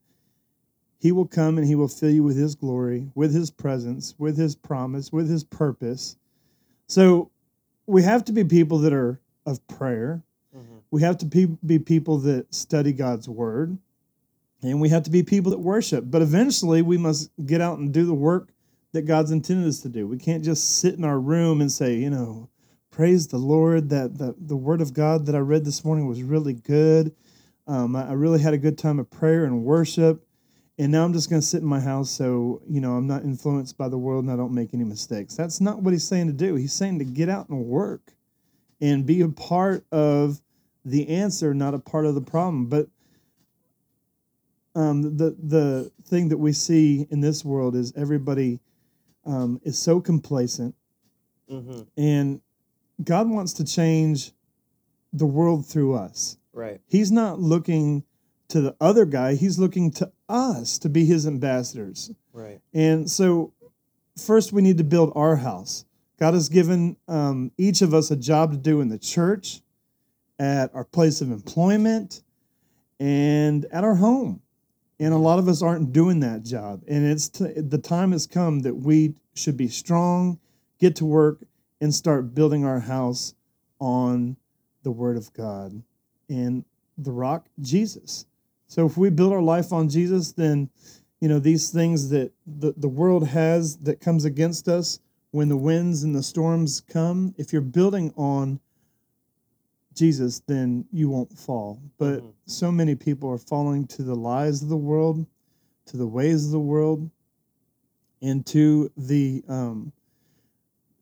He 0.99 1.13
will 1.13 1.27
come 1.27 1.59
and 1.59 1.67
He 1.67 1.75
will 1.75 1.89
fill 1.89 2.11
you 2.11 2.23
with 2.23 2.37
His 2.37 2.55
glory, 2.55 3.11
with 3.15 3.35
His 3.35 3.51
presence, 3.51 4.15
with 4.19 4.39
His 4.39 4.55
promise, 4.55 5.13
with 5.13 5.29
His 5.29 5.45
purpose. 5.45 6.17
So 6.87 7.31
we 7.87 8.03
have 8.03 8.25
to 8.27 8.33
be 8.33 8.45
people 8.45 8.79
that 8.79 8.93
are 8.93 9.21
of 9.45 9.67
prayer. 9.67 10.23
We 10.93 11.01
have 11.01 11.17
to 11.19 11.27
be, 11.27 11.79
people 11.79 12.19
that 12.19 12.55
study 12.55 12.93
God's 12.93 13.27
word, 13.27 13.79
and 14.63 14.79
we 14.79 14.91
have 14.91 15.03
to 15.05 15.11
be 15.11 15.23
people 15.23 15.51
that 15.51 15.59
worship. 15.59 16.05
But 16.07 16.21
eventually, 16.21 16.83
we 16.83 16.99
must 16.99 17.31
get 17.45 17.63
out 17.63 17.79
and 17.79 17.93
do 17.93 18.05
the 18.05 18.15
work 18.15 18.51
that 18.93 19.03
God's 19.03 19.31
intended 19.31 19.67
us 19.67 19.81
to 19.81 19.89
do. 19.89 20.07
We 20.07 20.19
can't 20.19 20.45
just 20.45 20.81
sit 20.81 20.95
in 20.95 21.03
our 21.03 21.19
room 21.19 21.63
and 21.63 21.73
say, 21.73 21.95
you 21.95 22.11
know, 22.11 22.51
praise 22.91 23.27
the 23.27 23.39
Lord 23.39 23.89
that 23.89 24.19
the, 24.19 24.35
the 24.39 24.55
word 24.55 24.83
of 24.83 24.93
God 24.93 25.25
that 25.25 25.35
I 25.35 25.39
read 25.39 25.65
this 25.65 25.83
morning 25.83 26.07
was 26.07 26.23
really 26.23 26.53
good. 26.53 27.15
Um, 27.67 27.97
I 27.97 28.13
really 28.13 28.43
had 28.43 28.53
a 28.53 28.59
good 28.59 28.77
time 28.77 28.99
of 28.99 29.09
prayer 29.09 29.45
and 29.47 29.65
worship. 29.65 30.27
And 30.79 30.93
now 30.93 31.07
I'm 31.07 31.15
just 31.15 31.31
going 31.31 31.41
to 31.41 31.47
sit 31.47 31.63
in 31.63 31.67
my 31.69 31.81
house 31.81 32.11
so, 32.11 32.61
you 32.69 32.83
know, 32.83 32.97
I'm 32.97 33.07
not 33.07 33.25
influenced 33.25 33.79
by 33.79 33.89
the 33.89 33.97
world 33.97 34.25
and 34.25 34.33
I 34.33 34.37
don't 34.37 34.53
make 34.53 34.75
any 34.75 34.85
mistakes. 34.85 35.37
That's 35.37 35.61
not 35.61 35.81
what 35.83 35.95
he's 35.95 36.07
saying 36.07 36.27
to 36.27 36.33
do. 36.35 36.55
He's 36.55 36.75
saying 36.75 36.99
to 36.99 37.07
get 37.07 37.31
out 37.31 37.49
and 37.49 37.65
work 37.65 38.13
and 38.83 39.07
be 39.07 39.23
a 39.23 39.29
part 39.29 39.87
of 39.91 40.42
the 40.85 41.09
answer, 41.09 41.55
not 41.55 41.75
a 41.75 41.79
part 41.79 42.07
of 42.07 42.15
the 42.15 42.21
problem. 42.21 42.67
But 42.67 42.89
um, 44.75 45.03
the 45.03 45.37
the 45.43 45.93
thing 46.05 46.29
that 46.29 46.39
we 46.39 46.53
see 46.53 47.07
in 47.11 47.21
this 47.21 47.45
world 47.45 47.77
is 47.77 47.93
everybody 47.97 48.61
um, 49.25 49.61
is 49.65 49.79
so 49.79 50.01
complacent, 50.01 50.75
mm-hmm. 51.51 51.83
and 51.97 52.41
God 53.03 53.29
wants 53.29 53.53
to 53.55 53.65
change 53.65 54.33
the 55.13 55.27
world 55.27 55.67
through 55.67 55.95
us. 55.95 56.39
Right. 56.53 56.81
He's 56.87 57.11
not 57.11 57.41
looking 57.41 58.05
to 58.49 58.61
the 58.61 58.77
other 58.81 59.05
guy. 59.05 59.35
He's 59.35 59.59
looking 59.59 59.91
to 59.93 60.11
us 60.29 60.79
to 60.79 60.89
be 60.89 61.05
His 61.05 61.27
ambassadors. 61.27 62.11
Right. 62.33 62.61
And 62.73 63.11
so, 63.11 63.53
first 64.17 64.53
we 64.53 64.63
need 64.63 64.79
to 64.79 64.85
build 64.85 65.13
our 65.15 65.37
house. 65.37 65.85
God 66.19 66.35
has 66.35 66.49
given 66.49 66.97
um, 67.09 67.51
each 67.59 67.83
of 67.83 67.93
us 67.93 68.11
a 68.11 68.17
job 68.17 68.53
to 68.53 68.57
do 68.57 68.81
in 68.81 68.89
the 68.89 68.99
church, 68.99 69.61
at 70.39 70.75
our 70.75 70.85
place 70.85 71.21
of 71.21 71.31
employment, 71.31 72.23
and 72.99 73.65
at 73.67 73.85
our 73.85 73.95
home. 73.95 74.41
And 74.99 75.13
a 75.13 75.19
lot 75.19 75.39
of 75.39 75.49
us 75.49 75.63
aren't 75.63 75.93
doing 75.93 76.21
that 76.21 76.45
job. 76.45 76.83
And 76.87 77.05
it's 77.05 77.29
t- 77.29 77.53
the 77.57 77.79
time 77.79 78.13
has 78.13 78.27
come 78.27 78.61
that 78.61 78.75
we 78.75 79.15
should 79.35 79.57
be 79.57 79.69
strong, 79.69 80.39
get 80.79 80.97
to 80.97 81.05
work, 81.05 81.41
and 81.81 81.93
start 81.93 82.35
building 82.35 82.65
our 82.65 82.79
house 82.79 83.35
on 83.81 84.37
the 84.85 84.93
Word 84.93 85.17
of 85.17 85.33
God 85.33 85.83
and 86.29 86.65
the 86.97 87.11
rock, 87.11 87.47
Jesus. 87.61 88.27
So 88.69 88.87
if 88.87 88.97
we 88.97 89.11
build 89.11 89.33
our 89.33 89.43
life 89.43 89.73
on 89.73 89.89
Jesus, 89.89 90.33
then 90.33 90.71
you 91.21 91.29
know 91.29 91.39
these 91.39 91.71
things 91.71 92.09
that 92.11 92.33
the, 92.47 92.73
the 92.77 92.89
world 92.89 93.27
has 93.29 93.77
that 93.79 94.01
comes 94.01 94.25
against 94.25 94.69
us 94.69 95.01
when 95.33 95.49
the 95.49 95.57
winds 95.57 96.05
and 96.05 96.15
the 96.15 96.23
storms 96.23 96.81
come, 96.81 97.35
if 97.39 97.53
you're 97.53 97.63
building 97.63 98.13
on 98.17 98.61
Jesus, 99.95 100.41
then 100.47 100.85
you 100.93 101.09
won't 101.09 101.37
fall. 101.37 101.81
But 101.99 102.19
mm-hmm. 102.19 102.29
so 102.47 102.73
many 102.73 102.95
people 102.95 103.31
are 103.31 103.39
falling 103.39 103.87
to 103.89 104.03
the 104.03 104.15
lies 104.15 104.63
of 104.63 104.69
the 104.69 104.77
world, 104.77 105.27
to 105.87 105.97
the 105.97 106.07
ways 106.07 106.47
of 106.47 106.53
the 106.53 106.61
world, 106.61 107.11
and 108.21 108.47
to 108.47 108.91
the 108.97 109.43
um, 109.49 109.93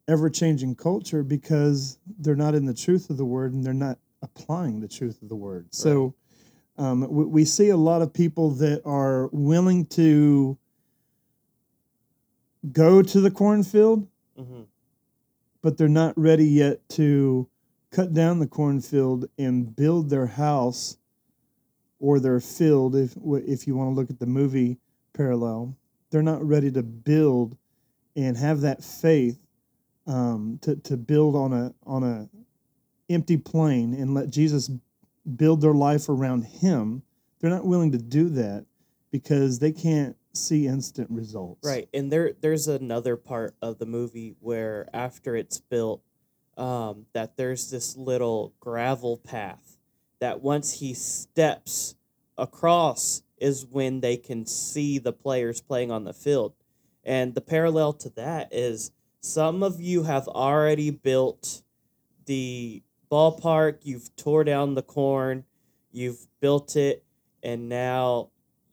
ever 0.09 0.31
changing 0.31 0.75
culture 0.75 1.23
because 1.23 1.99
they're 2.19 2.35
not 2.35 2.55
in 2.55 2.65
the 2.65 2.75
truth 2.75 3.11
of 3.11 3.17
the 3.17 3.25
word 3.25 3.53
and 3.53 3.65
they're 3.65 3.75
not 3.75 3.99
applying 4.23 4.81
the 4.81 4.89
truth 4.89 5.21
of 5.23 5.29
the 5.29 5.37
word. 5.37 5.65
Right. 5.65 5.75
So 5.75 6.15
um, 6.79 7.07
we, 7.11 7.25
we 7.25 7.45
see 7.45 7.69
a 7.69 7.77
lot 7.77 8.03
of 8.03 8.13
people 8.13 8.51
that 8.53 8.83
are 8.85 9.29
willing 9.33 9.87
to 9.87 10.59
go 12.73 13.03
to 13.03 13.21
the 13.21 13.31
cornfield 13.31 14.07
mm-hmm. 14.41 14.63
but 15.63 15.77
they're 15.77 15.89
not 15.89 16.17
ready 16.17 16.47
yet 16.47 16.87
to 16.91 17.49
cut 17.91 18.13
down 18.13 18.39
the 18.39 18.47
cornfield 18.47 19.29
and 19.39 19.75
build 19.75 20.11
their 20.11 20.27
house 20.27 20.97
or 21.99 22.19
their 22.21 22.41
field. 22.41 22.97
If 22.97 23.15
if 23.25 23.67
you 23.67 23.77
want 23.77 23.91
to 23.91 23.95
look 23.95 24.11
at 24.11 24.19
the 24.19 24.27
movie 24.27 24.79
parallel, 25.13 25.77
they're 26.11 26.23
not 26.23 26.45
ready 26.45 26.71
to 26.73 26.83
build 26.83 27.57
and 28.17 28.37
have 28.37 28.63
that 28.63 28.83
faith 28.83 29.39
um, 30.07 30.59
to 30.63 30.77
to 30.77 30.97
build 30.97 31.37
on 31.37 31.53
a 31.53 31.75
on 31.87 32.03
a 32.03 32.29
empty 33.13 33.37
plane 33.37 33.95
and 33.95 34.15
let 34.15 34.31
Jesus 34.31 34.71
build 35.37 35.61
their 35.61 35.75
life 35.75 36.09
around 36.09 36.43
Him. 36.43 37.03
They're 37.41 37.51
not 37.51 37.67
willing 37.67 37.93
to 37.93 37.99
do 37.99 38.29
that 38.31 38.67
because 39.11 39.59
they 39.59 39.73
can't 39.73 40.17
see 40.33 40.67
instant 40.67 41.11
results. 41.11 41.67
Right. 41.67 41.89
And 41.93 42.11
there 42.13 42.33
there's 42.41 42.69
another 42.69 43.17
part 43.17 43.55
of 43.61 43.79
the 43.79 43.87
movie 43.87 44.37
where 44.41 44.89
after 44.93 45.37
it's 45.37 45.59
built 45.59 46.03
um, 46.57 47.07
that 47.13 47.37
there's 47.37 47.71
this 47.71 47.97
little 47.97 48.53
gravel 48.61 49.19
path 49.19 49.79
that 50.21 50.43
once 50.43 50.73
he 50.81 50.95
steps 50.95 51.95
across 52.37 53.23
is 53.39 53.65
when 53.67 54.01
they 54.01 54.17
can 54.17 54.45
see 54.47 54.99
the 54.99 55.13
players 55.13 55.61
playing 55.61 55.91
on 55.91 56.05
the 56.05 56.13
field. 56.13 56.53
And 57.05 57.35
the 57.35 57.41
parallel 57.41 57.95
to 57.95 58.11
that 58.11 58.49
is 58.53 58.93
some 59.21 59.63
of 59.63 59.81
you 59.81 60.03
have 60.03 60.29
already 60.29 60.91
built 60.91 61.63
the 62.27 62.83
ballpark, 63.11 63.79
you've 63.83 64.15
tore 64.17 64.45
down 64.45 64.75
the 64.75 64.83
corn, 64.83 65.45
you've 65.91 66.27
built 66.41 66.77
it, 66.77 67.03
and 67.43 67.69
now 67.69 68.29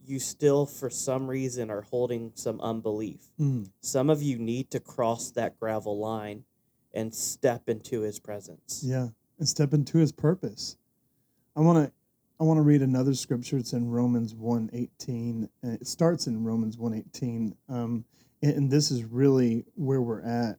you 0.06 0.20
still, 0.20 0.66
for 0.66 0.90
some 0.90 1.28
reason, 1.28 1.70
are 1.70 1.82
holding 1.82 2.32
some 2.36 2.62
unbelief. 2.62 3.22
Mm. 3.40 3.70
Some 3.82 4.10
of 4.10 4.22
you 4.22 4.38
need 4.38 4.72
to 4.72 4.80
cross 4.80 5.32
that 5.32 5.60
gravel 5.60 5.98
line 5.98 6.44
and 6.98 7.14
step 7.14 7.70
into 7.70 8.02
his 8.02 8.20
presence. 8.20 8.82
Yeah, 8.84 9.10
and 9.38 9.48
step 9.48 9.72
into 9.74 10.00
his 10.00 10.12
purpose. 10.12 10.78
I 11.56 11.62
want 11.62 11.86
to 11.86 11.92
I 12.40 12.44
want 12.44 12.58
to 12.58 12.64
read 12.64 12.82
another 12.82 13.14
scripture. 13.14 13.58
It's 13.58 13.74
in 13.74 13.88
Romans 13.88 14.34
1:18. 14.34 15.48
and 15.62 15.74
It 15.80 15.88
starts 15.88 16.26
in 16.26 16.44
Romans 16.44 16.76
1:18. 16.76 17.54
Um, 17.70 18.04
and, 18.42 18.54
and 18.54 18.72
this 18.72 18.90
is 18.90 19.04
really 19.04 19.64
where 19.76 20.02
we're 20.02 20.24
at 20.24 20.58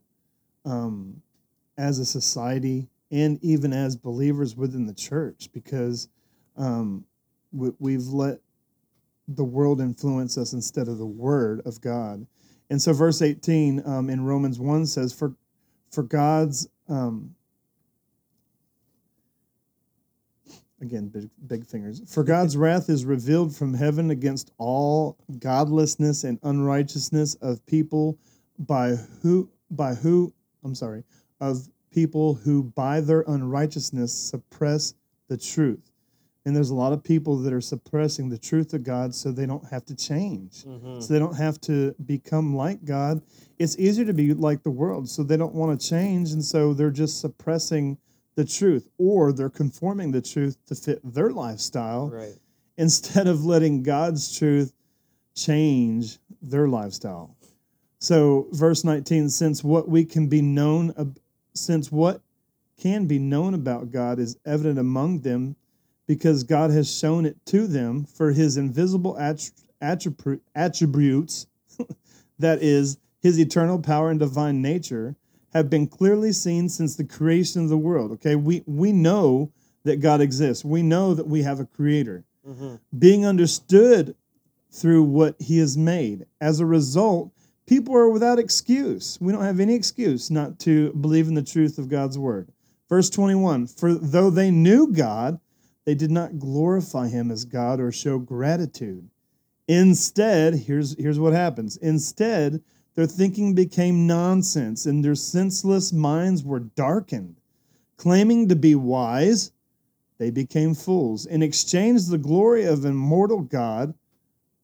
um, 0.64 1.22
as 1.76 1.98
a 1.98 2.04
society 2.04 2.88
and 3.10 3.42
even 3.42 3.72
as 3.72 3.96
believers 3.96 4.54
within 4.54 4.86
the 4.86 4.94
church 4.94 5.48
because 5.52 6.08
um, 6.56 7.04
we, 7.50 7.70
we've 7.80 8.06
let 8.06 8.38
the 9.26 9.44
world 9.44 9.80
influence 9.80 10.38
us 10.38 10.52
instead 10.52 10.86
of 10.86 10.98
the 10.98 11.06
word 11.06 11.62
of 11.64 11.80
God. 11.80 12.26
And 12.70 12.80
so 12.80 12.92
verse 12.92 13.22
18 13.22 13.82
um, 13.86 14.10
in 14.10 14.24
Romans 14.24 14.60
1 14.60 14.86
says, 14.86 15.12
For 15.12 15.34
for 15.90 16.02
God's 16.02 16.68
um, 16.88 17.34
again 20.80 21.08
big, 21.08 21.28
big 21.46 21.66
fingers. 21.66 22.02
For 22.12 22.22
god's 22.22 22.56
wrath 22.56 22.88
is 22.88 23.04
revealed 23.04 23.54
from 23.54 23.74
heaven 23.74 24.10
against 24.10 24.52
all 24.58 25.16
godlessness 25.38 26.24
and 26.24 26.38
unrighteousness 26.42 27.34
of 27.36 27.64
people 27.66 28.18
by 28.58 28.94
who 29.22 29.48
by 29.70 29.94
who 29.94 30.32
i'm 30.64 30.74
sorry 30.74 31.04
of 31.40 31.68
people 31.92 32.34
who 32.34 32.64
by 32.64 33.00
their 33.00 33.24
unrighteousness 33.26 34.12
suppress 34.12 34.94
the 35.28 35.36
truth 35.36 35.92
and 36.48 36.56
there's 36.56 36.70
a 36.70 36.74
lot 36.74 36.94
of 36.94 37.04
people 37.04 37.36
that 37.36 37.52
are 37.52 37.60
suppressing 37.60 38.30
the 38.30 38.38
truth 38.38 38.72
of 38.72 38.82
god 38.82 39.14
so 39.14 39.30
they 39.30 39.44
don't 39.44 39.66
have 39.68 39.84
to 39.84 39.94
change 39.94 40.64
Mhm. 40.64 41.02
so 41.02 41.12
they 41.12 41.18
don't 41.18 41.36
have 41.36 41.60
to 41.60 41.94
become 42.06 42.56
like 42.56 42.84
God. 42.86 43.20
It's 43.58 43.78
easier 43.78 44.06
to 44.06 44.14
be 44.14 44.32
like 44.32 44.62
the 44.62 44.70
world, 44.70 45.08
so 45.10 45.22
they 45.22 45.36
don't 45.36 45.54
want 45.54 45.78
to 45.78 45.86
change, 45.86 46.32
and 46.32 46.42
so 46.44 46.72
they're 46.72 46.90
just 46.90 47.20
suppressing 47.20 47.98
the 48.34 48.44
truth, 48.44 48.88
or 48.98 49.32
they're 49.32 49.50
conforming 49.50 50.12
the 50.12 50.22
truth 50.22 50.56
to 50.66 50.74
fit 50.74 51.00
their 51.04 51.30
lifestyle 51.30 52.08
Right. 52.08 52.38
instead 52.78 53.26
of 53.26 53.44
letting 53.44 53.82
God's 53.82 54.32
truth 54.32 54.72
change 55.34 56.18
their 56.40 56.68
lifestyle. 56.68 57.36
So, 57.98 58.46
verse 58.52 58.84
19, 58.84 59.28
since 59.28 59.62
what 59.64 59.88
we 59.88 60.04
can 60.04 60.28
be 60.28 60.40
known, 60.40 60.94
since 61.54 61.90
what 61.90 62.22
can 62.76 63.06
be 63.06 63.18
known 63.18 63.54
about 63.54 63.90
God 63.90 64.18
is 64.20 64.36
evident 64.46 64.78
among 64.78 65.20
them, 65.20 65.56
because 66.08 66.42
God 66.42 66.70
has 66.70 66.92
shown 66.92 67.24
it 67.26 67.36
to 67.46 67.68
them, 67.68 68.04
for 68.04 68.32
his 68.32 68.56
invisible 68.56 69.14
attr- 69.14 69.52
attribute, 69.80 70.42
attributes, 70.56 71.46
that 72.40 72.60
is, 72.62 72.98
his 73.20 73.38
eternal 73.38 73.78
power 73.78 74.10
and 74.10 74.18
divine 74.18 74.60
nature, 74.60 75.14
have 75.52 75.70
been 75.70 75.86
clearly 75.86 76.32
seen 76.32 76.68
since 76.68 76.96
the 76.96 77.04
creation 77.04 77.62
of 77.62 77.68
the 77.68 77.78
world. 77.78 78.10
Okay, 78.12 78.34
we, 78.34 78.64
we 78.66 78.90
know 78.90 79.52
that 79.84 80.00
God 80.00 80.20
exists, 80.20 80.64
we 80.64 80.82
know 80.82 81.14
that 81.14 81.28
we 81.28 81.42
have 81.42 81.60
a 81.60 81.64
creator 81.66 82.24
hmm 82.44 82.76
being 82.98 83.26
understood 83.26 84.14
through 84.70 85.02
what 85.02 85.36
he 85.38 85.58
has 85.58 85.76
made. 85.76 86.24
As 86.40 86.60
a 86.60 86.66
result, 86.66 87.30
people 87.66 87.94
are 87.94 88.08
without 88.08 88.38
excuse. 88.38 89.18
We 89.20 89.32
don't 89.32 89.44
have 89.44 89.60
any 89.60 89.74
excuse 89.74 90.30
not 90.30 90.58
to 90.60 90.92
believe 90.94 91.28
in 91.28 91.34
the 91.34 91.42
truth 91.42 91.78
of 91.78 91.88
God's 91.88 92.18
word. 92.18 92.48
Verse 92.88 93.10
21 93.10 93.66
For 93.66 93.94
though 93.94 94.30
they 94.30 94.50
knew 94.50 94.90
God, 94.90 95.38
they 95.88 95.94
did 95.94 96.10
not 96.10 96.38
glorify 96.38 97.08
him 97.08 97.30
as 97.30 97.46
God 97.46 97.80
or 97.80 97.90
show 97.90 98.18
gratitude. 98.18 99.08
Instead, 99.68 100.52
here's, 100.54 100.94
here's 100.98 101.18
what 101.18 101.32
happens. 101.32 101.78
Instead, 101.78 102.62
their 102.94 103.06
thinking 103.06 103.54
became 103.54 104.06
nonsense 104.06 104.84
and 104.84 105.02
their 105.02 105.14
senseless 105.14 105.90
minds 105.90 106.44
were 106.44 106.60
darkened. 106.60 107.40
Claiming 107.96 108.48
to 108.48 108.54
be 108.54 108.74
wise, 108.74 109.50
they 110.18 110.28
became 110.28 110.74
fools 110.74 111.24
and 111.24 111.42
exchanged 111.42 112.10
the 112.10 112.18
glory 112.18 112.66
of 112.66 112.84
immortal 112.84 113.40
God 113.40 113.94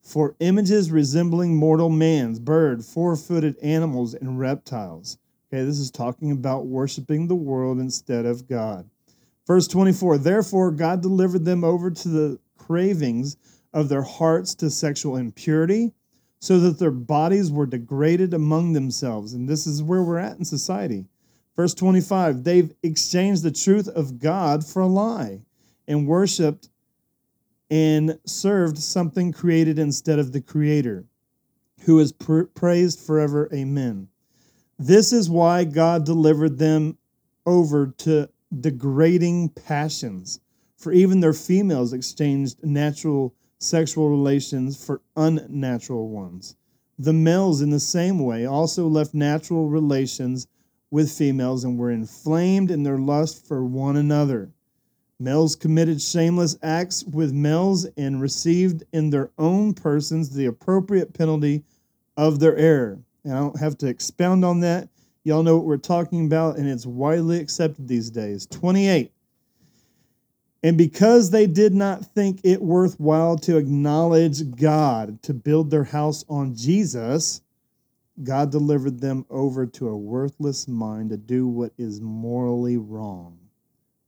for 0.03 0.37
images 0.41 0.91
resembling 0.91 1.57
mortal 1.57 1.89
man's, 1.89 2.39
bird, 2.39 2.85
four 2.85 3.17
footed 3.17 3.57
animals, 3.63 4.13
and 4.13 4.39
reptiles. 4.39 5.17
Okay, 5.49 5.65
this 5.65 5.79
is 5.79 5.91
talking 5.91 6.33
about 6.33 6.67
worshiping 6.67 7.29
the 7.29 7.35
world 7.35 7.79
instead 7.79 8.27
of 8.27 8.47
God. 8.47 8.91
Verse 9.47 9.69
24 9.69 10.19
Therefore, 10.19 10.71
God 10.71 11.03
delivered 11.03 11.45
them 11.45 11.65
over 11.65 11.91
to 11.91 12.09
the 12.09 12.39
cravings 12.59 13.37
of 13.73 13.89
their 13.89 14.03
hearts 14.03 14.55
to 14.57 14.71
sexual 14.71 15.17
impurity, 15.17 15.93
so 16.39 16.61
that 16.61 16.79
their 16.79 16.91
bodies 16.91 17.51
were 17.51 17.67
degraded 17.67 18.35
among 18.35 18.73
themselves. 18.73 19.35
And 19.35 19.49
this 19.49 19.67
is 19.67 19.83
where 19.83 20.03
we're 20.03 20.19
at 20.19 20.39
in 20.39 20.45
society. 20.45 21.07
Verse 21.57 21.75
25 21.75 22.45
They've 22.45 22.73
exchanged 22.83 23.43
the 23.43 23.51
truth 23.51 23.89
of 23.89 24.19
God 24.19 24.65
for 24.65 24.83
a 24.83 24.87
lie 24.87 25.41
and 25.87 26.07
worshiped 26.07 26.69
and 27.71 28.19
served 28.27 28.79
something 28.79 29.33
created 29.33 29.79
instead 29.79 30.19
of 30.19 30.33
the 30.33 30.41
Creator, 30.41 31.05
who 31.81 31.99
is 31.99 32.13
pr- 32.13 32.43
praised 32.43 33.01
forever. 33.01 33.49
Amen. 33.53 34.09
This 34.79 35.13
is 35.13 35.31
why 35.31 35.65
God 35.65 36.05
delivered 36.05 36.59
them 36.59 36.99
over 37.47 37.89
to 37.99 38.29
degrading 38.61 39.51
passions, 39.51 40.41
for 40.77 40.93
even 40.93 41.21
their 41.21 41.33
females 41.33 41.93
exchanged 41.93 42.65
natural 42.65 43.35
sexual 43.59 44.11
relations 44.11 44.83
for 44.83 45.01
unnatural 45.17 46.09
ones. 46.09 46.57
The 46.99 47.13
males, 47.13 47.61
in 47.61 47.71
the 47.71 47.81
same 47.81 48.19
way, 48.19 48.47
also 48.47 48.87
left 48.87 49.15
natural 49.15 49.69
relations 49.69 50.47
with 50.91 51.11
females 51.11 51.65
and 51.65 51.79
were 51.79 51.91
inflamed 51.91 52.71
in 52.71 52.85
their 52.85 52.99
lust 52.99 53.47
for 53.47 53.65
one 53.65 53.97
another. 53.97 54.53
Males 55.19 55.57
committed 55.57 56.01
shameless 56.01 56.57
acts 56.63 57.05
with 57.05 57.33
males 57.33 57.87
and 57.97 58.21
received 58.21 58.85
in 58.93 59.11
their 59.11 59.31
own 59.39 59.75
persons 59.75 60.31
the 60.31 60.47
appropriate 60.47 61.13
penalty 61.15 61.65
of 62.17 62.39
their 62.39 62.57
error. 62.57 63.01
And 63.25 63.33
I 63.33 63.39
don't 63.39 63.59
have 63.59 63.79
to 63.79 63.87
expound 63.87 64.45
on 64.45 64.61
that. 64.61 64.89
Y'all 65.25 65.43
know 65.43 65.57
what 65.57 65.65
we're 65.65 65.79
talking 65.79 66.27
about, 66.27 66.59
and 66.59 66.69
it's 66.69 66.85
widely 66.85 67.41
accepted 67.41 67.89
these 67.89 68.11
days. 68.11 68.47
28. 68.47 69.11
And 70.63 70.79
because 70.79 71.31
they 71.31 71.47
did 71.47 71.75
not 71.75 72.05
think 72.15 72.41
it 72.45 72.61
worthwhile 72.61 73.37
to 73.39 73.57
acknowledge 73.57 74.55
God, 74.55 75.23
to 75.23 75.35
build 75.35 75.71
their 75.71 75.85
house 75.85 76.25
on 76.29 76.55
Jesus, 76.55 77.41
God 78.23 78.51
delivered 78.51 79.01
them 79.01 79.25
over 79.31 79.67
to 79.67 79.89
a 79.89 79.97
worthless 79.97 80.69
mind 80.69 81.11
to 81.11 81.17
do 81.17 81.49
what 81.49 81.73
is 81.79 82.01
morally 82.01 82.77
wrong. 82.77 83.39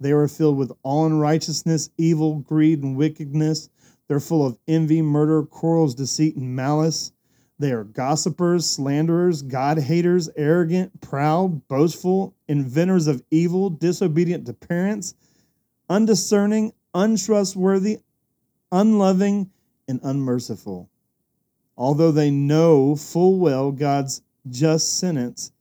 They 0.00 0.12
were 0.12 0.28
filled 0.28 0.58
with 0.58 0.72
all 0.82 1.06
unrighteousness, 1.06 1.90
evil, 1.96 2.36
greed, 2.40 2.82
and 2.82 2.96
wickedness. 2.96 3.70
They're 4.06 4.20
full 4.20 4.46
of 4.46 4.58
envy, 4.68 5.00
murder, 5.02 5.42
quarrels, 5.42 5.94
deceit, 5.94 6.36
and 6.36 6.54
malice. 6.54 7.12
They 7.58 7.72
are 7.72 7.84
gossipers, 7.84 8.68
slanderers, 8.68 9.42
God 9.42 9.78
haters, 9.78 10.28
arrogant, 10.36 11.00
proud, 11.00 11.66
boastful, 11.68 12.34
inventors 12.48 13.06
of 13.06 13.22
evil, 13.30 13.70
disobedient 13.70 14.46
to 14.46 14.52
parents, 14.52 15.14
undiscerning, 15.88 16.72
untrustworthy, 16.94 18.00
unloving, 18.70 19.50
and 19.88 20.00
unmerciful. 20.02 20.90
Although 21.78 22.12
they 22.12 22.30
know 22.30 22.96
full 22.96 23.38
well 23.38 23.72
God's 23.72 24.22
just 24.48 24.98
sentence 24.98 25.52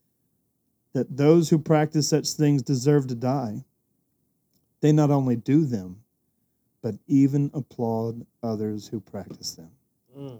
that 0.93 1.15
those 1.15 1.49
who 1.49 1.60
practice 1.60 2.10
such 2.10 2.29
things 2.31 2.62
deserve 2.62 3.08
to 3.08 3.15
die, 3.15 3.63
they 4.81 4.91
not 4.91 5.12
only 5.12 5.36
do 5.36 5.65
them, 5.65 6.01
but 6.81 6.95
even 7.08 7.51
applaud 7.53 8.25
others 8.43 8.88
who 8.88 8.99
practice 8.99 9.55
them. 9.55 9.71
Mm. 10.17 10.39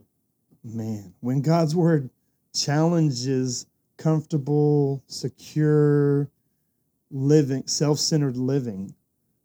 Man, 0.67 1.13
when 1.19 1.41
God's 1.41 1.75
word 1.75 2.10
challenges 2.51 3.67
comfortable, 3.97 5.04
secure 5.06 6.28
living, 7.12 7.67
self 7.67 7.99
centered 7.99 8.36
living, 8.36 8.95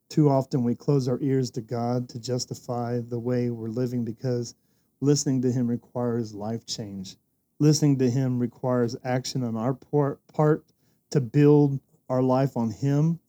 too 0.09 0.31
often 0.31 0.65
we 0.65 0.75
close 0.75 1.09
our 1.09 1.19
ears 1.21 1.51
to 1.51 1.61
God 1.61 2.09
to 2.09 2.19
justify 2.19 3.01
the 3.01 3.19
way 3.19 3.51
we're 3.51 3.69
living 3.69 4.03
because 4.03 4.55
listening 5.03 5.43
to 5.43 5.53
Him 5.53 5.69
requires 5.69 6.35
life 6.35 6.65
change. 6.65 7.17
Listening 7.59 7.99
to 7.99 8.09
Him 8.09 8.39
requires 8.39 8.97
action 9.05 9.45
on 9.45 9.59
our 9.59 9.75
part, 9.75 10.27
part 10.33 10.65
to 11.11 11.21
build 11.21 11.81
our 12.09 12.23
life 12.23 12.57
on 12.57 12.71
Him. 12.71 13.21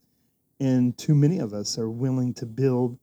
And 0.61 0.97
too 0.97 1.13
many 1.13 1.39
of 1.39 1.53
us 1.53 1.77
are 1.77 1.89
willing 1.89 2.33
to 2.35 2.45
build 2.45 2.97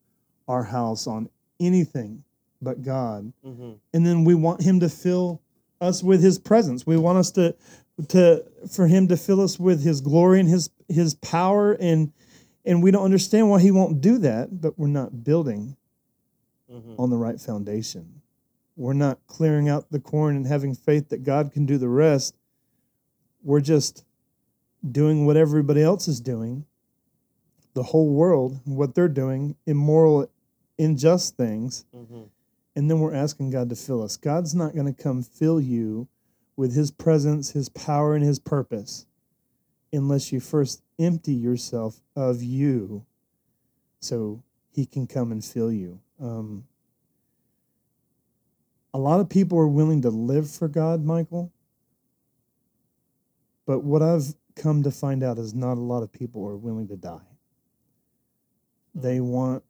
our 0.49 0.65
house 0.65 1.07
on 1.07 1.29
anything 1.61 2.25
but 2.61 2.83
God 2.83 3.33
hmm 3.45 3.73
and 3.95 4.07
then 4.07 4.25
we 4.25 4.35
want 4.35 4.63
him 4.63 4.81
to 4.81 4.89
fill 4.89 5.41
us 5.81 6.03
with 6.03 6.23
his 6.23 6.39
presence. 6.39 6.87
We 6.87 6.97
want 6.97 7.19
us 7.19 7.31
to 7.33 7.55
to 8.09 8.45
for 8.71 8.87
him 8.87 9.09
to 9.09 9.17
fill 9.17 9.41
us 9.41 9.59
with 9.59 9.83
his 9.83 10.01
glory 10.01 10.41
and 10.41 10.49
his 10.49 10.71
his 10.89 11.15
power 11.15 11.73
and 11.73 12.13
and 12.65 12.83
we 12.83 12.91
don't 12.91 13.05
understand 13.05 13.49
why 13.51 13.61
he 13.61 13.71
won't 13.71 14.01
do 14.01 14.19
that, 14.19 14.61
but 14.61 14.79
we're 14.79 14.89
not 14.89 15.25
building 15.25 15.77
Mm-hmm. 16.71 17.01
on 17.01 17.09
the 17.09 17.17
right 17.17 17.41
foundation. 17.41 18.21
We're 18.77 18.93
not 18.93 19.19
clearing 19.27 19.71
out 19.71 19.91
the 19.91 19.99
corn 20.01 20.37
and 20.37 20.47
having 20.47 20.75
faith 20.75 21.09
that 21.09 21.23
God 21.25 21.51
can 21.51 21.65
do 21.65 21.79
the 21.79 21.89
rest. 21.89 22.37
We're 23.43 23.63
just 23.63 24.05
doing 24.93 25.25
what 25.25 25.39
everybody 25.39 25.83
else 25.83 26.09
is 26.09 26.21
doing. 26.21 26.67
The 27.73 27.83
whole 27.85 28.11
world, 28.11 28.61
what 28.67 28.95
they're 28.95 29.09
doing, 29.09 29.57
immoral, 29.67 30.31
unjust 30.79 31.39
things. 31.39 31.87
Mm-hmm. 31.97 32.25
And 32.79 32.89
then 32.89 33.01
we're 33.01 33.13
asking 33.13 33.51
God 33.51 33.71
to 33.71 33.75
fill 33.75 34.05
us. 34.05 34.17
God's 34.17 34.55
not 34.55 34.73
going 34.73 34.87
to 34.87 35.03
come 35.03 35.25
fill 35.25 35.61
you 35.61 36.07
with 36.55 36.77
his 36.77 36.93
presence, 36.93 37.51
his 37.51 37.69
power, 37.69 38.15
and 38.15 38.25
his 38.25 38.39
purpose 38.39 39.05
unless 39.93 40.31
you 40.31 40.39
first 40.39 40.81
empty 40.97 41.33
yourself 41.33 42.01
of 42.15 42.41
you 42.41 43.05
so 43.99 44.45
he 44.71 44.87
can 44.87 45.09
come 45.09 45.33
and 45.33 45.45
fill 45.45 45.73
you. 45.73 45.99
Um, 46.23 46.69
a 48.95 48.99
lot 48.99 49.19
of 49.19 49.29
people 49.29 49.59
are 49.59 49.67
willing 49.67 50.03
to 50.03 50.11
live 50.11 50.49
for 50.49 50.69
God, 50.69 51.05
Michael. 51.05 51.51
But 53.67 53.83
what 53.83 54.03
I've 54.03 54.37
come 54.55 54.85
to 54.85 54.93
find 54.93 55.25
out 55.25 55.39
is 55.39 55.53
not 55.53 55.79
a 55.79 55.81
lot 55.81 56.05
of 56.05 56.13
people 56.13 56.47
are 56.47 56.57
willing 56.57 56.87
to 56.87 56.97
die. 56.97 57.27
They 58.95 59.19
want 59.19 59.65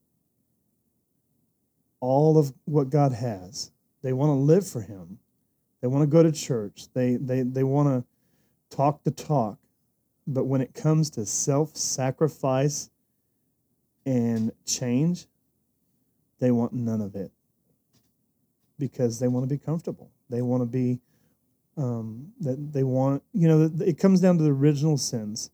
all 2.00 2.38
of 2.38 2.52
what 2.64 2.90
God 2.90 3.12
has. 3.12 3.70
They 4.02 4.12
want 4.12 4.30
to 4.30 4.34
live 4.34 4.66
for 4.66 4.80
Him. 4.80 5.18
They 5.80 5.88
want 5.88 6.02
to 6.02 6.06
go 6.06 6.22
to 6.22 6.32
church. 6.32 6.86
They 6.94 7.16
they 7.16 7.42
they 7.42 7.64
want 7.64 7.88
to 7.88 8.76
talk 8.76 9.04
the 9.04 9.10
talk. 9.10 9.58
But 10.26 10.44
when 10.44 10.60
it 10.60 10.74
comes 10.74 11.08
to 11.10 11.24
self-sacrifice 11.24 12.90
and 14.04 14.52
change, 14.66 15.26
they 16.38 16.50
want 16.50 16.74
none 16.74 17.00
of 17.00 17.14
it 17.14 17.32
because 18.78 19.18
they 19.18 19.28
want 19.28 19.48
to 19.48 19.48
be 19.48 19.58
comfortable. 19.58 20.10
They 20.28 20.42
want 20.42 20.60
to 20.62 20.66
be 20.66 21.00
um, 21.76 22.32
that 22.40 22.72
they 22.72 22.82
want. 22.82 23.22
You 23.32 23.48
know, 23.48 23.70
it 23.80 23.98
comes 23.98 24.20
down 24.20 24.36
to 24.38 24.44
the 24.44 24.52
original 24.52 24.98
sins: 24.98 25.50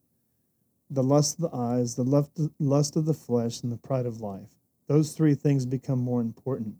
the 0.90 1.02
lust 1.02 1.38
of 1.38 1.50
the 1.50 1.57
eyes, 1.57 1.94
the 1.94 2.50
lust 2.59 2.96
of 2.96 3.04
the 3.04 3.14
flesh, 3.14 3.62
and 3.62 3.70
the 3.70 3.76
pride 3.76 4.07
of 4.07 4.20
life. 4.20 4.50
Those 4.87 5.12
three 5.12 5.35
things 5.35 5.64
become 5.64 5.99
more 5.99 6.20
important 6.20 6.77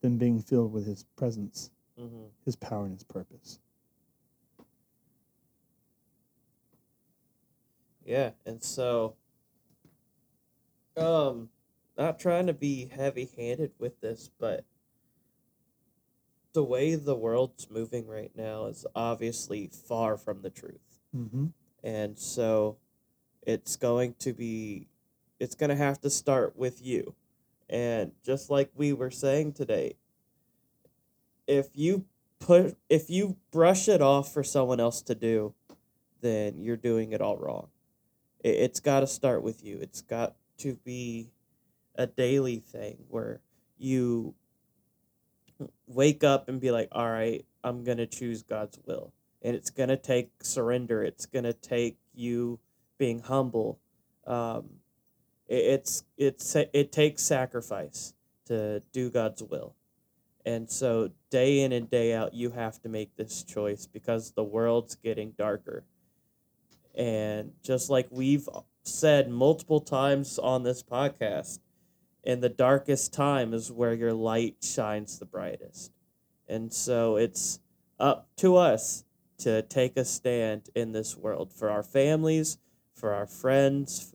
than 0.00 0.18
being 0.18 0.40
filled 0.40 0.72
with 0.72 0.86
His 0.86 1.04
presence, 1.16 1.70
Mm-hmm. 1.98 2.24
His 2.44 2.56
power, 2.56 2.84
and 2.84 2.94
His 2.94 3.04
purpose. 3.04 3.60
Yeah, 8.04 8.30
and 8.44 8.62
so, 8.62 9.14
um, 10.96 11.48
not 11.96 12.18
trying 12.18 12.48
to 12.48 12.52
be 12.52 12.86
heavy-handed 12.86 13.72
with 13.78 14.00
this, 14.00 14.28
but 14.38 14.64
the 16.52 16.64
way 16.64 16.94
the 16.94 17.14
world's 17.14 17.70
moving 17.70 18.06
right 18.06 18.32
now 18.36 18.66
is 18.66 18.86
obviously 18.94 19.68
far 19.68 20.16
from 20.16 20.42
the 20.42 20.50
truth. 20.50 20.98
Mm-hmm. 21.16 21.46
And 21.82 22.18
so 22.18 22.76
it's 23.42 23.76
going 23.76 24.14
to 24.20 24.32
be 24.32 24.88
it's 25.40 25.54
going 25.54 25.70
to 25.70 25.76
have 25.76 26.00
to 26.02 26.10
start 26.10 26.56
with 26.56 26.84
you. 26.84 27.14
And 27.68 28.12
just 28.24 28.50
like 28.50 28.70
we 28.74 28.92
were 28.92 29.10
saying 29.10 29.54
today, 29.54 29.96
if 31.46 31.68
you 31.74 32.04
put 32.38 32.76
if 32.88 33.08
you 33.10 33.36
brush 33.50 33.88
it 33.88 34.02
off 34.02 34.32
for 34.32 34.42
someone 34.42 34.80
else 34.80 35.02
to 35.02 35.14
do, 35.14 35.54
then 36.20 36.60
you're 36.60 36.76
doing 36.76 37.12
it 37.12 37.20
all 37.20 37.36
wrong. 37.36 37.68
It, 38.40 38.56
it's 38.56 38.80
got 38.80 39.00
to 39.00 39.06
start 39.06 39.42
with 39.42 39.64
you. 39.64 39.78
It's 39.80 40.02
got 40.02 40.34
to 40.58 40.74
be 40.84 41.32
a 41.94 42.06
daily 42.06 42.58
thing 42.58 42.98
where 43.08 43.40
you 43.78 44.34
wake 45.86 46.22
up 46.22 46.48
and 46.48 46.60
be 46.60 46.70
like, 46.70 46.88
"All 46.92 47.10
right, 47.10 47.44
I'm 47.62 47.82
going 47.84 47.98
to 47.98 48.06
choose 48.06 48.42
God's 48.42 48.78
will." 48.86 49.12
and 49.44 49.54
it's 49.54 49.70
gonna 49.70 49.96
take 49.96 50.30
surrender. 50.42 51.04
It's 51.04 51.26
gonna 51.26 51.52
take 51.52 51.98
you 52.14 52.58
being 52.98 53.20
humble. 53.20 53.78
Um, 54.26 54.70
it's 55.48 56.04
it's 56.16 56.56
it 56.56 56.92
takes 56.92 57.22
sacrifice 57.22 58.14
to 58.46 58.80
do 58.92 59.10
God's 59.10 59.42
will, 59.42 59.74
and 60.44 60.70
so 60.70 61.10
day 61.30 61.60
in 61.60 61.72
and 61.72 61.88
day 61.90 62.14
out, 62.14 62.34
you 62.34 62.50
have 62.50 62.80
to 62.82 62.88
make 62.88 63.16
this 63.16 63.42
choice 63.42 63.86
because 63.86 64.32
the 64.32 64.44
world's 64.44 64.94
getting 64.94 65.32
darker. 65.38 65.84
And 66.94 67.52
just 67.62 67.90
like 67.90 68.06
we've 68.10 68.48
said 68.84 69.28
multiple 69.28 69.80
times 69.80 70.38
on 70.38 70.62
this 70.62 70.82
podcast, 70.82 71.58
in 72.22 72.40
the 72.40 72.48
darkest 72.48 73.12
time 73.12 73.52
is 73.52 73.70
where 73.70 73.94
your 73.94 74.12
light 74.12 74.56
shines 74.62 75.18
the 75.18 75.24
brightest. 75.24 75.92
And 76.48 76.72
so 76.72 77.16
it's 77.16 77.60
up 77.98 78.28
to 78.36 78.56
us 78.56 79.04
to 79.38 79.62
take 79.62 79.96
a 79.96 80.04
stand 80.04 80.70
in 80.74 80.92
this 80.92 81.16
world 81.16 81.52
for 81.52 81.70
our 81.70 81.82
families, 81.82 82.58
for 82.94 83.12
our 83.12 83.26
friends, 83.26 84.13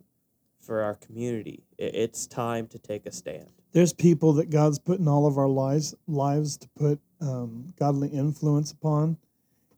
for 0.69 0.83
our 0.83 0.93
community. 0.93 1.63
It's 1.79 2.27
time 2.27 2.67
to 2.67 2.77
take 2.77 3.07
a 3.07 3.11
stand. 3.11 3.47
There's 3.71 3.91
people 3.91 4.33
that 4.33 4.51
God's 4.51 4.77
put 4.77 4.99
in 4.99 5.07
all 5.07 5.25
of 5.25 5.39
our 5.39 5.47
lives 5.47 5.95
lives 6.07 6.57
to 6.57 6.69
put 6.77 6.99
um, 7.21 7.73
godly 7.79 8.09
influence 8.09 8.71
upon, 8.71 9.17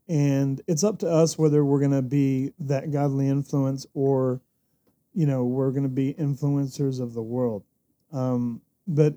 and 0.09 0.59
it's 0.67 0.83
up 0.83 0.99
to 0.99 1.09
us 1.09 1.37
whether 1.37 1.63
we're 1.63 1.79
going 1.79 1.91
to 1.91 2.01
be 2.01 2.51
that 2.59 2.91
godly 2.91 3.29
influence 3.29 3.85
or, 3.93 4.41
you 5.13 5.25
know, 5.25 5.45
we're 5.45 5.71
going 5.71 5.83
to 5.83 5.89
be 5.89 6.13
influencers 6.15 6.99
of 6.99 7.13
the 7.13 7.21
world. 7.21 7.63
Um, 8.11 8.59
but 8.85 9.13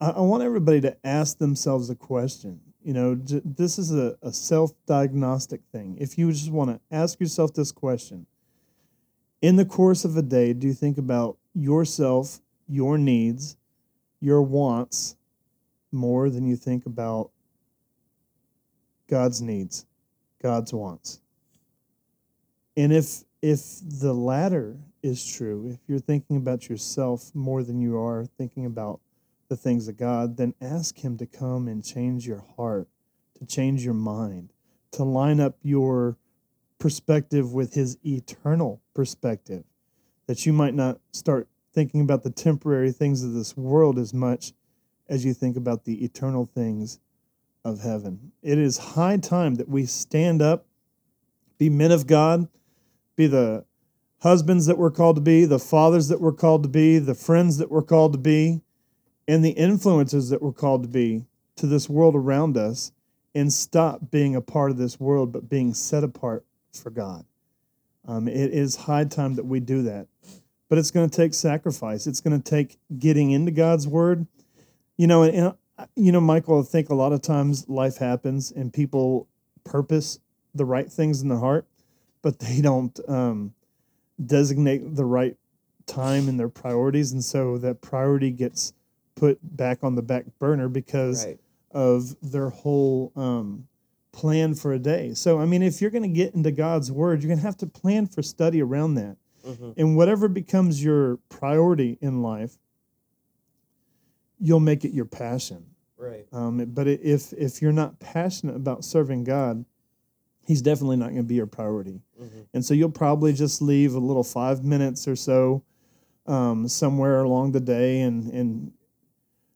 I, 0.00 0.10
I 0.10 0.20
want 0.22 0.42
everybody 0.42 0.80
to 0.80 0.96
ask 1.06 1.38
themselves 1.38 1.90
a 1.90 1.94
question. 1.94 2.60
You 2.82 2.92
know, 2.92 3.14
this 3.14 3.78
is 3.78 3.94
a, 3.94 4.16
a 4.20 4.32
self 4.32 4.72
diagnostic 4.84 5.60
thing. 5.70 5.96
If 6.00 6.18
you 6.18 6.32
just 6.32 6.50
want 6.50 6.70
to 6.70 6.80
ask 6.90 7.20
yourself 7.20 7.54
this 7.54 7.70
question 7.70 8.26
in 9.42 9.56
the 9.56 9.64
course 9.64 10.04
of 10.04 10.16
a 10.16 10.22
day, 10.22 10.52
do 10.52 10.66
you 10.66 10.74
think 10.74 10.98
about 10.98 11.36
yourself, 11.54 12.40
your 12.68 12.98
needs, 12.98 13.56
your 14.20 14.42
wants 14.42 15.16
more 15.92 16.30
than 16.30 16.46
you 16.46 16.56
think 16.56 16.86
about 16.86 17.30
God's 19.08 19.40
needs, 19.40 19.86
God's 20.42 20.72
wants? 20.72 21.20
And 22.76 22.92
if 22.92 23.24
if 23.42 23.60
the 24.00 24.12
latter 24.12 24.76
is 25.02 25.24
true, 25.24 25.68
if 25.70 25.78
you're 25.86 25.98
thinking 25.98 26.36
about 26.36 26.68
yourself 26.68 27.30
more 27.34 27.62
than 27.62 27.80
you 27.80 27.96
are 27.98 28.26
thinking 28.38 28.66
about 28.66 29.00
the 29.48 29.56
things 29.56 29.86
of 29.88 29.96
God, 29.96 30.36
then 30.36 30.54
ask 30.60 30.98
Him 30.98 31.16
to 31.18 31.26
come 31.26 31.68
and 31.68 31.84
change 31.84 32.26
your 32.26 32.44
heart, 32.56 32.88
to 33.38 33.46
change 33.46 33.84
your 33.84 33.94
mind, 33.94 34.52
to 34.92 35.04
line 35.04 35.38
up 35.38 35.56
your 35.62 36.16
perspective 36.78 37.52
with 37.52 37.74
His 37.74 37.98
eternal 38.04 38.80
perspective, 38.94 39.64
that 40.26 40.46
you 40.46 40.52
might 40.52 40.74
not 40.74 41.00
start 41.12 41.48
thinking 41.72 42.00
about 42.00 42.22
the 42.22 42.30
temporary 42.30 42.92
things 42.92 43.22
of 43.22 43.34
this 43.34 43.56
world 43.56 43.98
as 43.98 44.14
much 44.14 44.52
as 45.08 45.24
you 45.24 45.34
think 45.34 45.56
about 45.56 45.84
the 45.84 46.04
eternal 46.04 46.46
things 46.46 46.98
of 47.64 47.80
heaven. 47.80 48.32
It 48.42 48.58
is 48.58 48.78
high 48.78 49.16
time 49.18 49.56
that 49.56 49.68
we 49.68 49.86
stand 49.86 50.40
up, 50.40 50.66
be 51.58 51.68
men 51.68 51.92
of 51.92 52.06
God, 52.06 52.48
be 53.16 53.26
the 53.26 53.64
husbands 54.20 54.66
that 54.66 54.78
we're 54.78 54.90
called 54.90 55.16
to 55.16 55.22
be, 55.22 55.44
the 55.44 55.58
fathers 55.58 56.08
that 56.08 56.20
we're 56.20 56.32
called 56.32 56.62
to 56.62 56.68
be, 56.68 56.98
the 56.98 57.14
friends 57.14 57.58
that 57.58 57.70
we're 57.70 57.82
called 57.82 58.12
to 58.12 58.18
be, 58.18 58.62
and 59.28 59.44
the 59.44 59.50
influences 59.50 60.30
that 60.30 60.42
we're 60.42 60.52
called 60.52 60.82
to 60.82 60.88
be 60.88 61.24
to 61.56 61.66
this 61.66 61.88
world 61.88 62.14
around 62.14 62.56
us 62.56 62.92
and 63.34 63.52
stop 63.52 64.10
being 64.10 64.34
a 64.34 64.40
part 64.40 64.70
of 64.70 64.78
this 64.78 65.00
world 65.00 65.32
but 65.32 65.48
being 65.48 65.74
set 65.74 66.04
apart 66.04 66.44
for 66.78 66.90
God. 66.90 67.24
Um, 68.06 68.28
it 68.28 68.52
is 68.52 68.76
high 68.76 69.04
time 69.04 69.34
that 69.34 69.44
we 69.46 69.60
do 69.60 69.82
that. 69.82 70.06
But 70.68 70.78
it's 70.78 70.90
going 70.90 71.08
to 71.08 71.16
take 71.16 71.32
sacrifice. 71.34 72.06
It's 72.06 72.20
going 72.20 72.40
to 72.40 72.50
take 72.50 72.78
getting 72.98 73.30
into 73.30 73.52
God's 73.52 73.86
word. 73.86 74.26
You 74.96 75.06
know, 75.06 75.22
and, 75.22 75.34
and 75.36 75.54
you 75.94 76.10
know, 76.12 76.20
Michael, 76.20 76.60
I 76.60 76.64
think 76.64 76.88
a 76.88 76.94
lot 76.94 77.12
of 77.12 77.22
times 77.22 77.68
life 77.68 77.98
happens 77.98 78.50
and 78.50 78.72
people 78.72 79.28
purpose 79.64 80.18
the 80.54 80.64
right 80.64 80.90
things 80.90 81.20
in 81.22 81.28
their 81.28 81.38
heart, 81.38 81.66
but 82.22 82.38
they 82.40 82.60
don't 82.60 82.98
um, 83.08 83.54
designate 84.24 84.94
the 84.96 85.04
right 85.04 85.36
time 85.86 86.28
and 86.28 86.38
their 86.38 86.48
priorities. 86.48 87.12
And 87.12 87.22
so 87.24 87.58
that 87.58 87.80
priority 87.80 88.30
gets 88.30 88.72
put 89.14 89.38
back 89.56 89.82
on 89.82 89.94
the 89.94 90.02
back 90.02 90.24
burner 90.38 90.68
because 90.68 91.24
Right. 91.26 91.38
of 91.70 92.16
their 92.22 92.50
whole 92.50 93.12
um, 93.16 93.68
plan 94.16 94.54
for 94.54 94.72
a 94.72 94.78
day. 94.78 95.12
So, 95.12 95.38
I 95.38 95.44
mean, 95.44 95.62
if 95.62 95.82
you're 95.82 95.90
going 95.90 96.02
to 96.02 96.08
get 96.08 96.34
into 96.34 96.50
God's 96.50 96.90
word, 96.90 97.22
you're 97.22 97.28
going 97.28 97.38
to 97.38 97.44
have 97.44 97.58
to 97.58 97.66
plan 97.66 98.06
for 98.06 98.22
study 98.22 98.62
around 98.62 98.94
that. 98.94 99.18
hmm 99.44 99.72
And 99.76 99.94
whatever 99.94 100.26
becomes 100.26 100.82
your 100.82 101.18
priority 101.28 101.98
in 102.00 102.22
life, 102.22 102.56
you'll 104.40 104.60
make 104.60 104.84
it 104.84 104.92
your 104.92 105.04
passion. 105.04 105.66
Right. 105.98 106.26
Um, 106.32 106.64
but 106.66 106.88
if 106.88 107.32
if 107.34 107.60
you're 107.62 107.72
not 107.72 108.00
passionate 108.00 108.56
about 108.56 108.84
serving 108.84 109.24
God, 109.24 109.64
He's 110.46 110.62
definitely 110.62 110.96
not 110.96 111.06
going 111.06 111.16
to 111.16 111.22
be 111.22 111.34
your 111.34 111.46
priority. 111.46 112.00
Mm-hmm. 112.20 112.40
And 112.54 112.64
so 112.64 112.72
you'll 112.72 112.90
probably 112.90 113.32
just 113.32 113.60
leave 113.60 113.94
a 113.94 113.98
little 113.98 114.24
five 114.24 114.64
minutes 114.64 115.08
or 115.08 115.16
so 115.16 115.62
um, 116.26 116.68
somewhere 116.68 117.20
along 117.20 117.52
the 117.52 117.60
day 117.60 118.00
and 118.00 118.32
and 118.32 118.72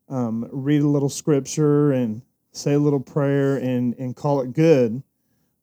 um, 0.08 0.48
read 0.52 0.82
a 0.82 0.88
little 0.88 1.08
scripture 1.08 1.92
and 1.92 2.22
say 2.52 2.74
a 2.74 2.78
little 2.78 3.00
prayer 3.00 3.56
and 3.56 3.94
and 3.94 4.16
call 4.16 4.40
it 4.40 4.52
good. 4.52 5.02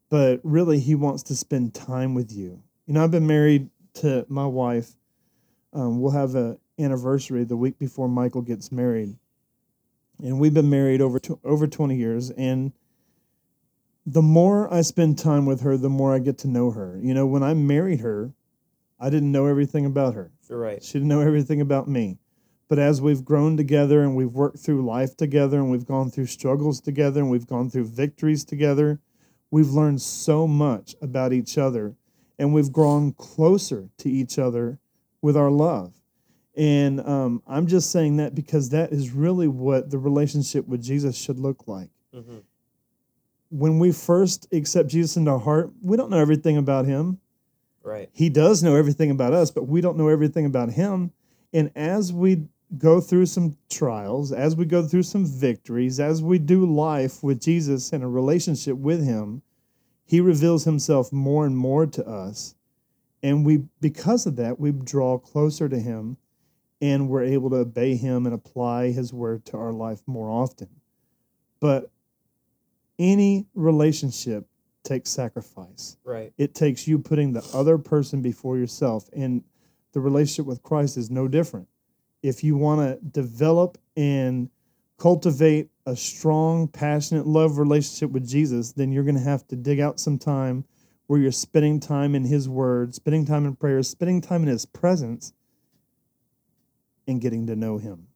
But 0.09 0.39
really, 0.43 0.79
He 0.79 0.95
wants 0.95 1.23
to 1.23 1.35
spend 1.35 1.73
time 1.73 2.13
with 2.13 2.31
you. 2.31 2.61
You 2.85 2.93
know, 2.93 3.03
I've 3.03 3.11
been 3.11 3.27
married 3.27 3.69
to 3.95 4.25
my 4.29 4.45
wife. 4.45 4.91
Um, 5.73 5.99
we'll 5.99 6.11
have 6.11 6.35
a 6.35 6.57
anniversary 6.79 7.43
the 7.43 7.57
week 7.57 7.77
before 7.77 8.07
Michael 8.07 8.41
gets 8.41 8.71
married, 8.71 9.17
and 10.23 10.39
we've 10.39 10.53
been 10.53 10.69
married 10.69 11.01
over 11.01 11.19
tw- 11.19 11.43
over 11.43 11.67
twenty 11.67 11.97
years. 11.97 12.31
And 12.31 12.71
the 14.05 14.21
more 14.21 14.73
I 14.73 14.81
spend 14.81 15.19
time 15.19 15.45
with 15.45 15.61
her, 15.61 15.75
the 15.75 15.89
more 15.89 16.15
I 16.15 16.19
get 16.19 16.37
to 16.39 16.47
know 16.47 16.71
her. 16.71 16.97
You 17.01 17.13
know, 17.13 17.27
when 17.27 17.43
I 17.43 17.53
married 17.53 17.99
her, 17.99 18.33
I 18.99 19.09
didn't 19.09 19.33
know 19.33 19.45
everything 19.47 19.85
about 19.85 20.15
her. 20.15 20.31
you're 20.49 20.57
Right. 20.57 20.81
She 20.81 20.93
didn't 20.93 21.09
know 21.09 21.19
everything 21.19 21.59
about 21.59 21.89
me. 21.89 22.17
But 22.69 22.79
as 22.79 23.01
we've 23.01 23.23
grown 23.23 23.55
together 23.55 24.03
and 24.03 24.15
we've 24.15 24.33
worked 24.33 24.59
through 24.59 24.85
life 24.85 25.15
together 25.15 25.57
and 25.57 25.71
we've 25.71 25.85
gone 25.85 26.09
through 26.11 26.25
struggles 26.25 26.81
together 26.81 27.21
and 27.21 27.29
we've 27.31 27.47
gone 27.47 27.69
through 27.69 27.85
victories 27.85 28.43
together, 28.43 28.99
we've 29.51 29.69
learned 29.69 30.01
so 30.01 30.47
much 30.47 30.95
about 31.01 31.31
each 31.31 31.57
other 31.57 31.95
and 32.37 32.53
we've 32.53 32.71
grown 32.71 33.13
closer 33.13 33.89
to 33.99 34.09
each 34.09 34.37
other 34.37 34.79
with 35.21 35.37
our 35.37 35.49
love. 35.49 35.93
And 36.55 36.99
um, 37.07 37.41
I'm 37.47 37.67
just 37.67 37.91
saying 37.91 38.17
that 38.17 38.35
because 38.35 38.69
that 38.69 38.91
is 38.91 39.11
really 39.11 39.47
what 39.47 39.89
the 39.89 39.97
relationship 39.97 40.67
with 40.67 40.81
Jesus 40.81 41.17
should 41.17 41.39
look 41.39 41.67
like 41.67 41.89
Mm-hmm. 42.15 42.37
when 43.49 43.77
we 43.79 43.91
first 43.91 44.47
accept 44.51 44.89
Jesus 44.89 45.17
into 45.17 45.29
our 45.29 45.39
heart, 45.39 45.71
we 45.83 45.97
don't 45.97 46.09
know 46.09 46.17
everything 46.17 46.57
about 46.57 46.85
him. 46.85 47.19
Right. 47.83 48.09
He 48.11 48.29
does 48.29 48.63
know 48.63 48.75
everything 48.75 49.11
about 49.11 49.33
us, 49.33 49.51
but 49.51 49.67
we 49.67 49.81
don't 49.81 49.97
know 49.97 50.07
everything 50.07 50.45
about 50.45 50.71
him. 50.71 51.11
And 51.53 51.71
as 51.75 52.11
we 52.11 52.47
go 52.77 52.99
through 52.99 53.27
some 53.27 53.55
trials, 53.69 54.31
as 54.31 54.55
we 54.55 54.65
go 54.65 54.83
through 54.83 55.03
some 55.03 55.25
victories, 55.25 55.99
as 55.99 56.21
we 56.21 56.39
do 56.39 56.65
life 56.65 57.23
with 57.23 57.41
Jesus 57.41 57.93
and 57.93 58.03
a 58.03 58.07
relationship 58.07 58.77
with 58.77 59.05
him, 59.05 59.41
he 60.03 60.19
reveals 60.21 60.65
himself 60.65 61.11
more 61.11 61.45
and 61.45 61.57
more 61.57 61.85
to 61.85 62.05
us. 62.07 62.55
And 63.23 63.45
we 63.45 63.63
because 63.81 64.25
of 64.25 64.35
that, 64.35 64.59
we 64.59 64.71
draw 64.71 65.17
closer 65.17 65.67
to 65.69 65.79
him 65.79 66.17
and 66.81 67.09
we're 67.09 67.23
able 67.23 67.49
to 67.49 67.57
obey 67.57 67.95
him 67.95 68.25
and 68.25 68.35
apply 68.35 68.91
his 68.91 69.11
word 69.11 69.45
to 69.45 69.57
our 69.57 69.71
life 69.71 70.01
more 70.05 70.29
often. 70.29 70.69
But 71.59 71.89
any 72.99 73.47
relationship 73.55 74.47
takes 74.83 75.09
sacrifice. 75.09 75.97
Right. 76.03 76.33
It 76.37 76.55
takes 76.55 76.87
you 76.87 76.99
putting 76.99 77.33
the 77.33 77.47
other 77.53 77.77
person 77.77 78.21
before 78.21 78.57
yourself. 78.57 79.09
And 79.15 79.43
the 79.93 79.99
relationship 79.99 80.45
with 80.45 80.63
Christ 80.63 80.97
is 80.97 81.09
no 81.09 81.27
different. 81.27 81.67
If 82.27 82.43
you 82.43 82.57
want 82.57 82.81
to 82.81 83.05
develop 83.05 83.77
and 83.95 84.49
cultivate 84.97 85.69
a 85.85 85.95
strong, 85.95 86.67
passionate 86.67 87.25
love 87.25 87.57
relationship 87.57 88.11
with 88.11 88.27
Jesus, 88.27 88.73
then 88.73 88.91
you're 88.91 89.03
going 89.03 89.15
to 89.15 89.21
have 89.21 89.47
to 89.47 89.55
dig 89.55 89.79
out 89.79 89.99
some 89.99 90.17
time 90.17 90.65
where 91.07 91.19
you're 91.19 91.31
spending 91.31 91.79
time 91.79 92.15
in 92.15 92.25
His 92.25 92.49
Word, 92.49 92.93
spending 92.93 93.25
time 93.25 93.45
in 93.45 93.55
prayer, 93.55 93.81
spending 93.83 94.19
time 94.19 94.41
in 94.41 94.49
His 94.49 94.65
presence, 94.65 95.31
and 97.07 97.21
getting 97.21 97.47
to 97.47 97.55
know 97.55 97.77
Him. 97.77 98.07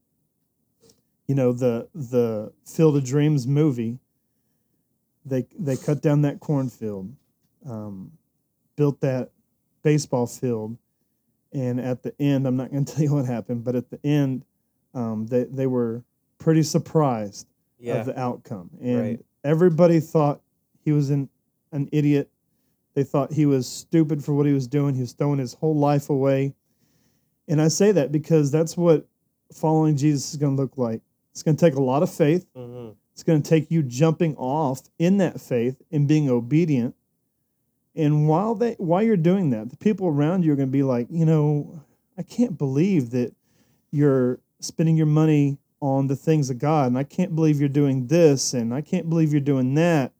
You 1.27 1.35
know 1.35 1.53
the 1.53 1.87
the 1.95 2.51
Field 2.65 2.97
of 2.97 3.05
Dreams 3.05 3.47
movie. 3.47 3.99
They 5.25 5.45
they 5.57 5.77
cut 5.77 6.01
down 6.01 6.23
that 6.23 6.41
cornfield, 6.41 7.15
um, 7.65 8.11
built 8.75 8.99
that 8.99 9.29
baseball 9.83 10.27
field, 10.27 10.77
and 11.53 11.79
at 11.79 12.03
the 12.03 12.13
end, 12.19 12.47
I'm 12.47 12.55
not 12.57 12.71
going 12.71 12.85
to 12.85 12.93
tell 12.93 13.03
you 13.03 13.13
what 13.13 13.25
happened, 13.25 13.63
but 13.63 13.75
at 13.75 13.89
the 13.89 13.99
end, 14.05 14.45
um, 14.93 15.25
they 15.27 15.43
they 15.45 15.67
were 15.67 16.03
pretty 16.37 16.63
surprised 16.63 17.47
Yeah. 17.79 17.95
of 17.95 18.05
the 18.07 18.19
outcome. 18.19 18.69
And 18.81 18.99
Right. 19.01 19.25
everybody 19.43 19.99
thought 19.99 20.41
he 20.83 20.91
was 20.91 21.09
an, 21.11 21.29
an 21.71 21.87
idiot. 21.91 22.29
They 22.93 23.03
thought 23.03 23.31
he 23.31 23.45
was 23.45 23.67
stupid 23.67 24.23
for 24.23 24.33
what 24.33 24.45
he 24.45 24.53
was 24.53 24.67
doing. 24.67 24.95
He 24.95 25.01
was 25.01 25.13
throwing 25.13 25.39
his 25.39 25.53
whole 25.53 25.75
life 25.75 26.09
away. 26.09 26.53
And 27.47 27.61
I 27.61 27.67
say 27.69 27.91
that 27.93 28.11
because 28.11 28.51
that's 28.51 28.75
what 28.75 29.05
following 29.53 29.95
Jesus 29.95 30.31
is 30.31 30.37
going 30.37 30.55
to 30.55 30.61
look 30.61 30.77
like. 30.77 31.01
It's 31.31 31.43
going 31.43 31.55
to 31.55 31.65
take 31.65 31.75
a 31.75 31.81
lot 31.81 32.03
of 32.03 32.11
faith. 32.11 32.45
mm-hmm. 32.55 32.91
It's 33.13 33.23
going 33.23 33.41
to 33.41 33.49
take 33.49 33.69
you 33.69 33.83
jumping 33.83 34.35
off 34.37 34.81
in 34.97 35.17
that 35.17 35.39
faith 35.39 35.81
and 35.91 36.07
being 36.07 36.29
obedient. 36.29 36.95
And 37.95 38.27
while 38.27 38.55
they 38.55 38.75
while 38.77 39.03
you're 39.03 39.17
doing 39.17 39.49
that, 39.49 39.69
the 39.69 39.77
people 39.77 40.07
around 40.07 40.43
you 40.43 40.53
are 40.53 40.55
going 40.55 40.69
to 40.69 40.71
be 40.71 40.83
like, 40.83 41.07
you 41.09 41.25
know, 41.25 41.81
I 42.17 42.23
can't 42.23 42.57
believe 42.57 43.09
that 43.11 43.33
you're 43.91 44.39
spending 44.59 44.95
your 44.95 45.07
money 45.07 45.57
on 45.81 46.07
the 46.07 46.15
things 46.15 46.49
of 46.49 46.59
God, 46.59 46.87
and 46.87 46.97
I 46.97 47.03
can't 47.03 47.35
believe 47.35 47.59
you're 47.59 47.67
doing 47.67 48.07
this, 48.07 48.53
and 48.53 48.73
I 48.73 48.81
can't 48.81 49.09
believe 49.09 49.31
you're 49.31 49.41
doing 49.41 49.73
that, 49.73 50.11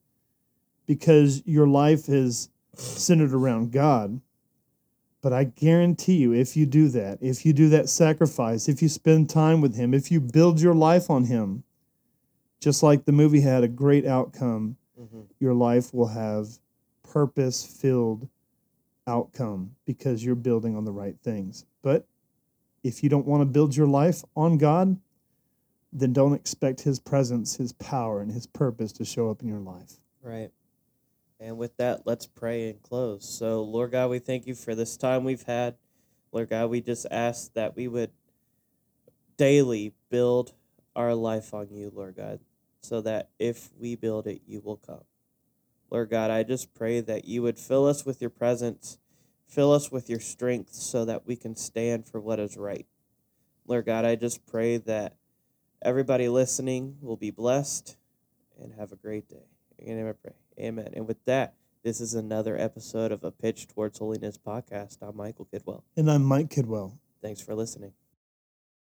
because 0.87 1.43
your 1.45 1.67
life 1.67 2.09
is 2.09 2.49
centered 2.73 3.31
around 3.31 3.71
God. 3.71 4.19
But 5.21 5.33
I 5.33 5.43
guarantee 5.43 6.15
you, 6.15 6.33
if 6.33 6.57
you 6.57 6.65
do 6.65 6.89
that, 6.89 7.19
if 7.21 7.45
you 7.45 7.53
do 7.53 7.69
that 7.69 7.89
sacrifice, 7.89 8.67
if 8.67 8.81
you 8.81 8.89
spend 8.89 9.29
time 9.29 9.61
with 9.61 9.75
Him, 9.75 9.93
if 9.93 10.11
you 10.11 10.19
build 10.19 10.59
your 10.59 10.73
life 10.73 11.11
on 11.11 11.25
Him, 11.25 11.63
just 12.59 12.81
like 12.81 13.05
the 13.05 13.11
movie 13.11 13.41
had 13.41 13.63
a 13.63 13.67
great 13.67 14.05
outcome, 14.05 14.77
Mm-hmm. 14.99 15.21
your 15.39 15.53
life 15.55 15.93
will 15.93 16.09
have 16.09 16.59
purpose 17.11 17.65
filled 17.65 18.29
outcome 19.05 19.75
because 19.85 20.23
you're 20.23 20.35
building 20.35 20.75
on 20.75 20.85
the 20.85 20.91
right 20.91 21.15
things. 21.23 21.65
But 21.81 22.07
if 22.83 23.03
you 23.03 23.09
don't 23.09 23.27
want 23.27 23.41
to 23.41 23.45
build 23.45 23.75
your 23.75 23.87
life 23.87 24.23
on 24.35 24.57
God, 24.57 24.97
then 25.91 26.13
don't 26.13 26.33
expect 26.33 26.81
His 26.81 26.99
presence, 26.99 27.57
His 27.57 27.73
power, 27.73 28.21
and 28.21 28.31
His 28.31 28.47
purpose 28.47 28.91
to 28.93 29.05
show 29.05 29.29
up 29.29 29.41
in 29.41 29.49
your 29.49 29.59
life. 29.59 29.99
Right. 30.23 30.51
And 31.39 31.57
with 31.57 31.75
that, 31.77 32.05
let's 32.05 32.27
pray 32.27 32.69
and 32.69 32.81
close. 32.81 33.27
So, 33.27 33.63
Lord 33.63 33.91
God, 33.91 34.09
we 34.09 34.19
thank 34.19 34.47
you 34.47 34.55
for 34.55 34.75
this 34.75 34.95
time 34.95 35.23
we've 35.23 35.43
had. 35.43 35.75
Lord 36.31 36.49
God, 36.49 36.69
we 36.69 36.79
just 36.81 37.07
ask 37.11 37.51
that 37.53 37.75
we 37.75 37.87
would 37.87 38.11
daily 39.35 39.93
build 40.09 40.53
our 40.95 41.13
life 41.13 41.53
on 41.53 41.67
you, 41.71 41.91
Lord 41.93 42.15
God, 42.15 42.39
so 42.81 43.01
that 43.01 43.29
if 43.37 43.69
we 43.77 43.95
build 43.95 44.27
it, 44.27 44.41
you 44.47 44.61
will 44.61 44.77
come. 44.77 45.01
Lord 45.91 46.09
God, 46.09 46.31
I 46.31 46.43
just 46.43 46.73
pray 46.73 47.01
that 47.01 47.25
you 47.25 47.41
would 47.41 47.59
fill 47.59 47.85
us 47.85 48.05
with 48.05 48.21
your 48.21 48.29
presence, 48.29 48.97
fill 49.45 49.73
us 49.73 49.91
with 49.91 50.09
your 50.09 50.21
strength 50.21 50.73
so 50.73 51.03
that 51.03 51.27
we 51.27 51.35
can 51.35 51.55
stand 51.55 52.07
for 52.07 52.21
what 52.21 52.39
is 52.39 52.55
right. 52.55 52.87
Lord 53.67 53.85
God, 53.85 54.05
I 54.05 54.15
just 54.15 54.47
pray 54.47 54.77
that 54.77 55.17
everybody 55.81 56.29
listening 56.29 56.97
will 57.01 57.17
be 57.17 57.29
blessed 57.29 57.97
and 58.59 58.73
have 58.73 58.93
a 58.93 58.95
great 58.95 59.27
day. 59.27 59.49
In 59.77 59.87
your 59.87 59.97
name 59.97 60.07
I 60.07 60.13
pray. 60.13 60.65
Amen. 60.65 60.93
And 60.93 61.07
with 61.07 61.23
that, 61.25 61.55
this 61.83 61.99
is 61.99 62.13
another 62.13 62.57
episode 62.57 63.11
of 63.11 63.23
a 63.23 63.31
Pitch 63.31 63.67
Towards 63.67 63.99
Holiness 63.99 64.37
podcast. 64.37 64.97
I'm 65.01 65.17
Michael 65.17 65.47
Kidwell. 65.51 65.83
And 65.97 66.09
I'm 66.09 66.23
Mike 66.23 66.49
Kidwell. 66.49 66.93
Thanks 67.21 67.41
for 67.41 67.53
listening. 67.53 67.93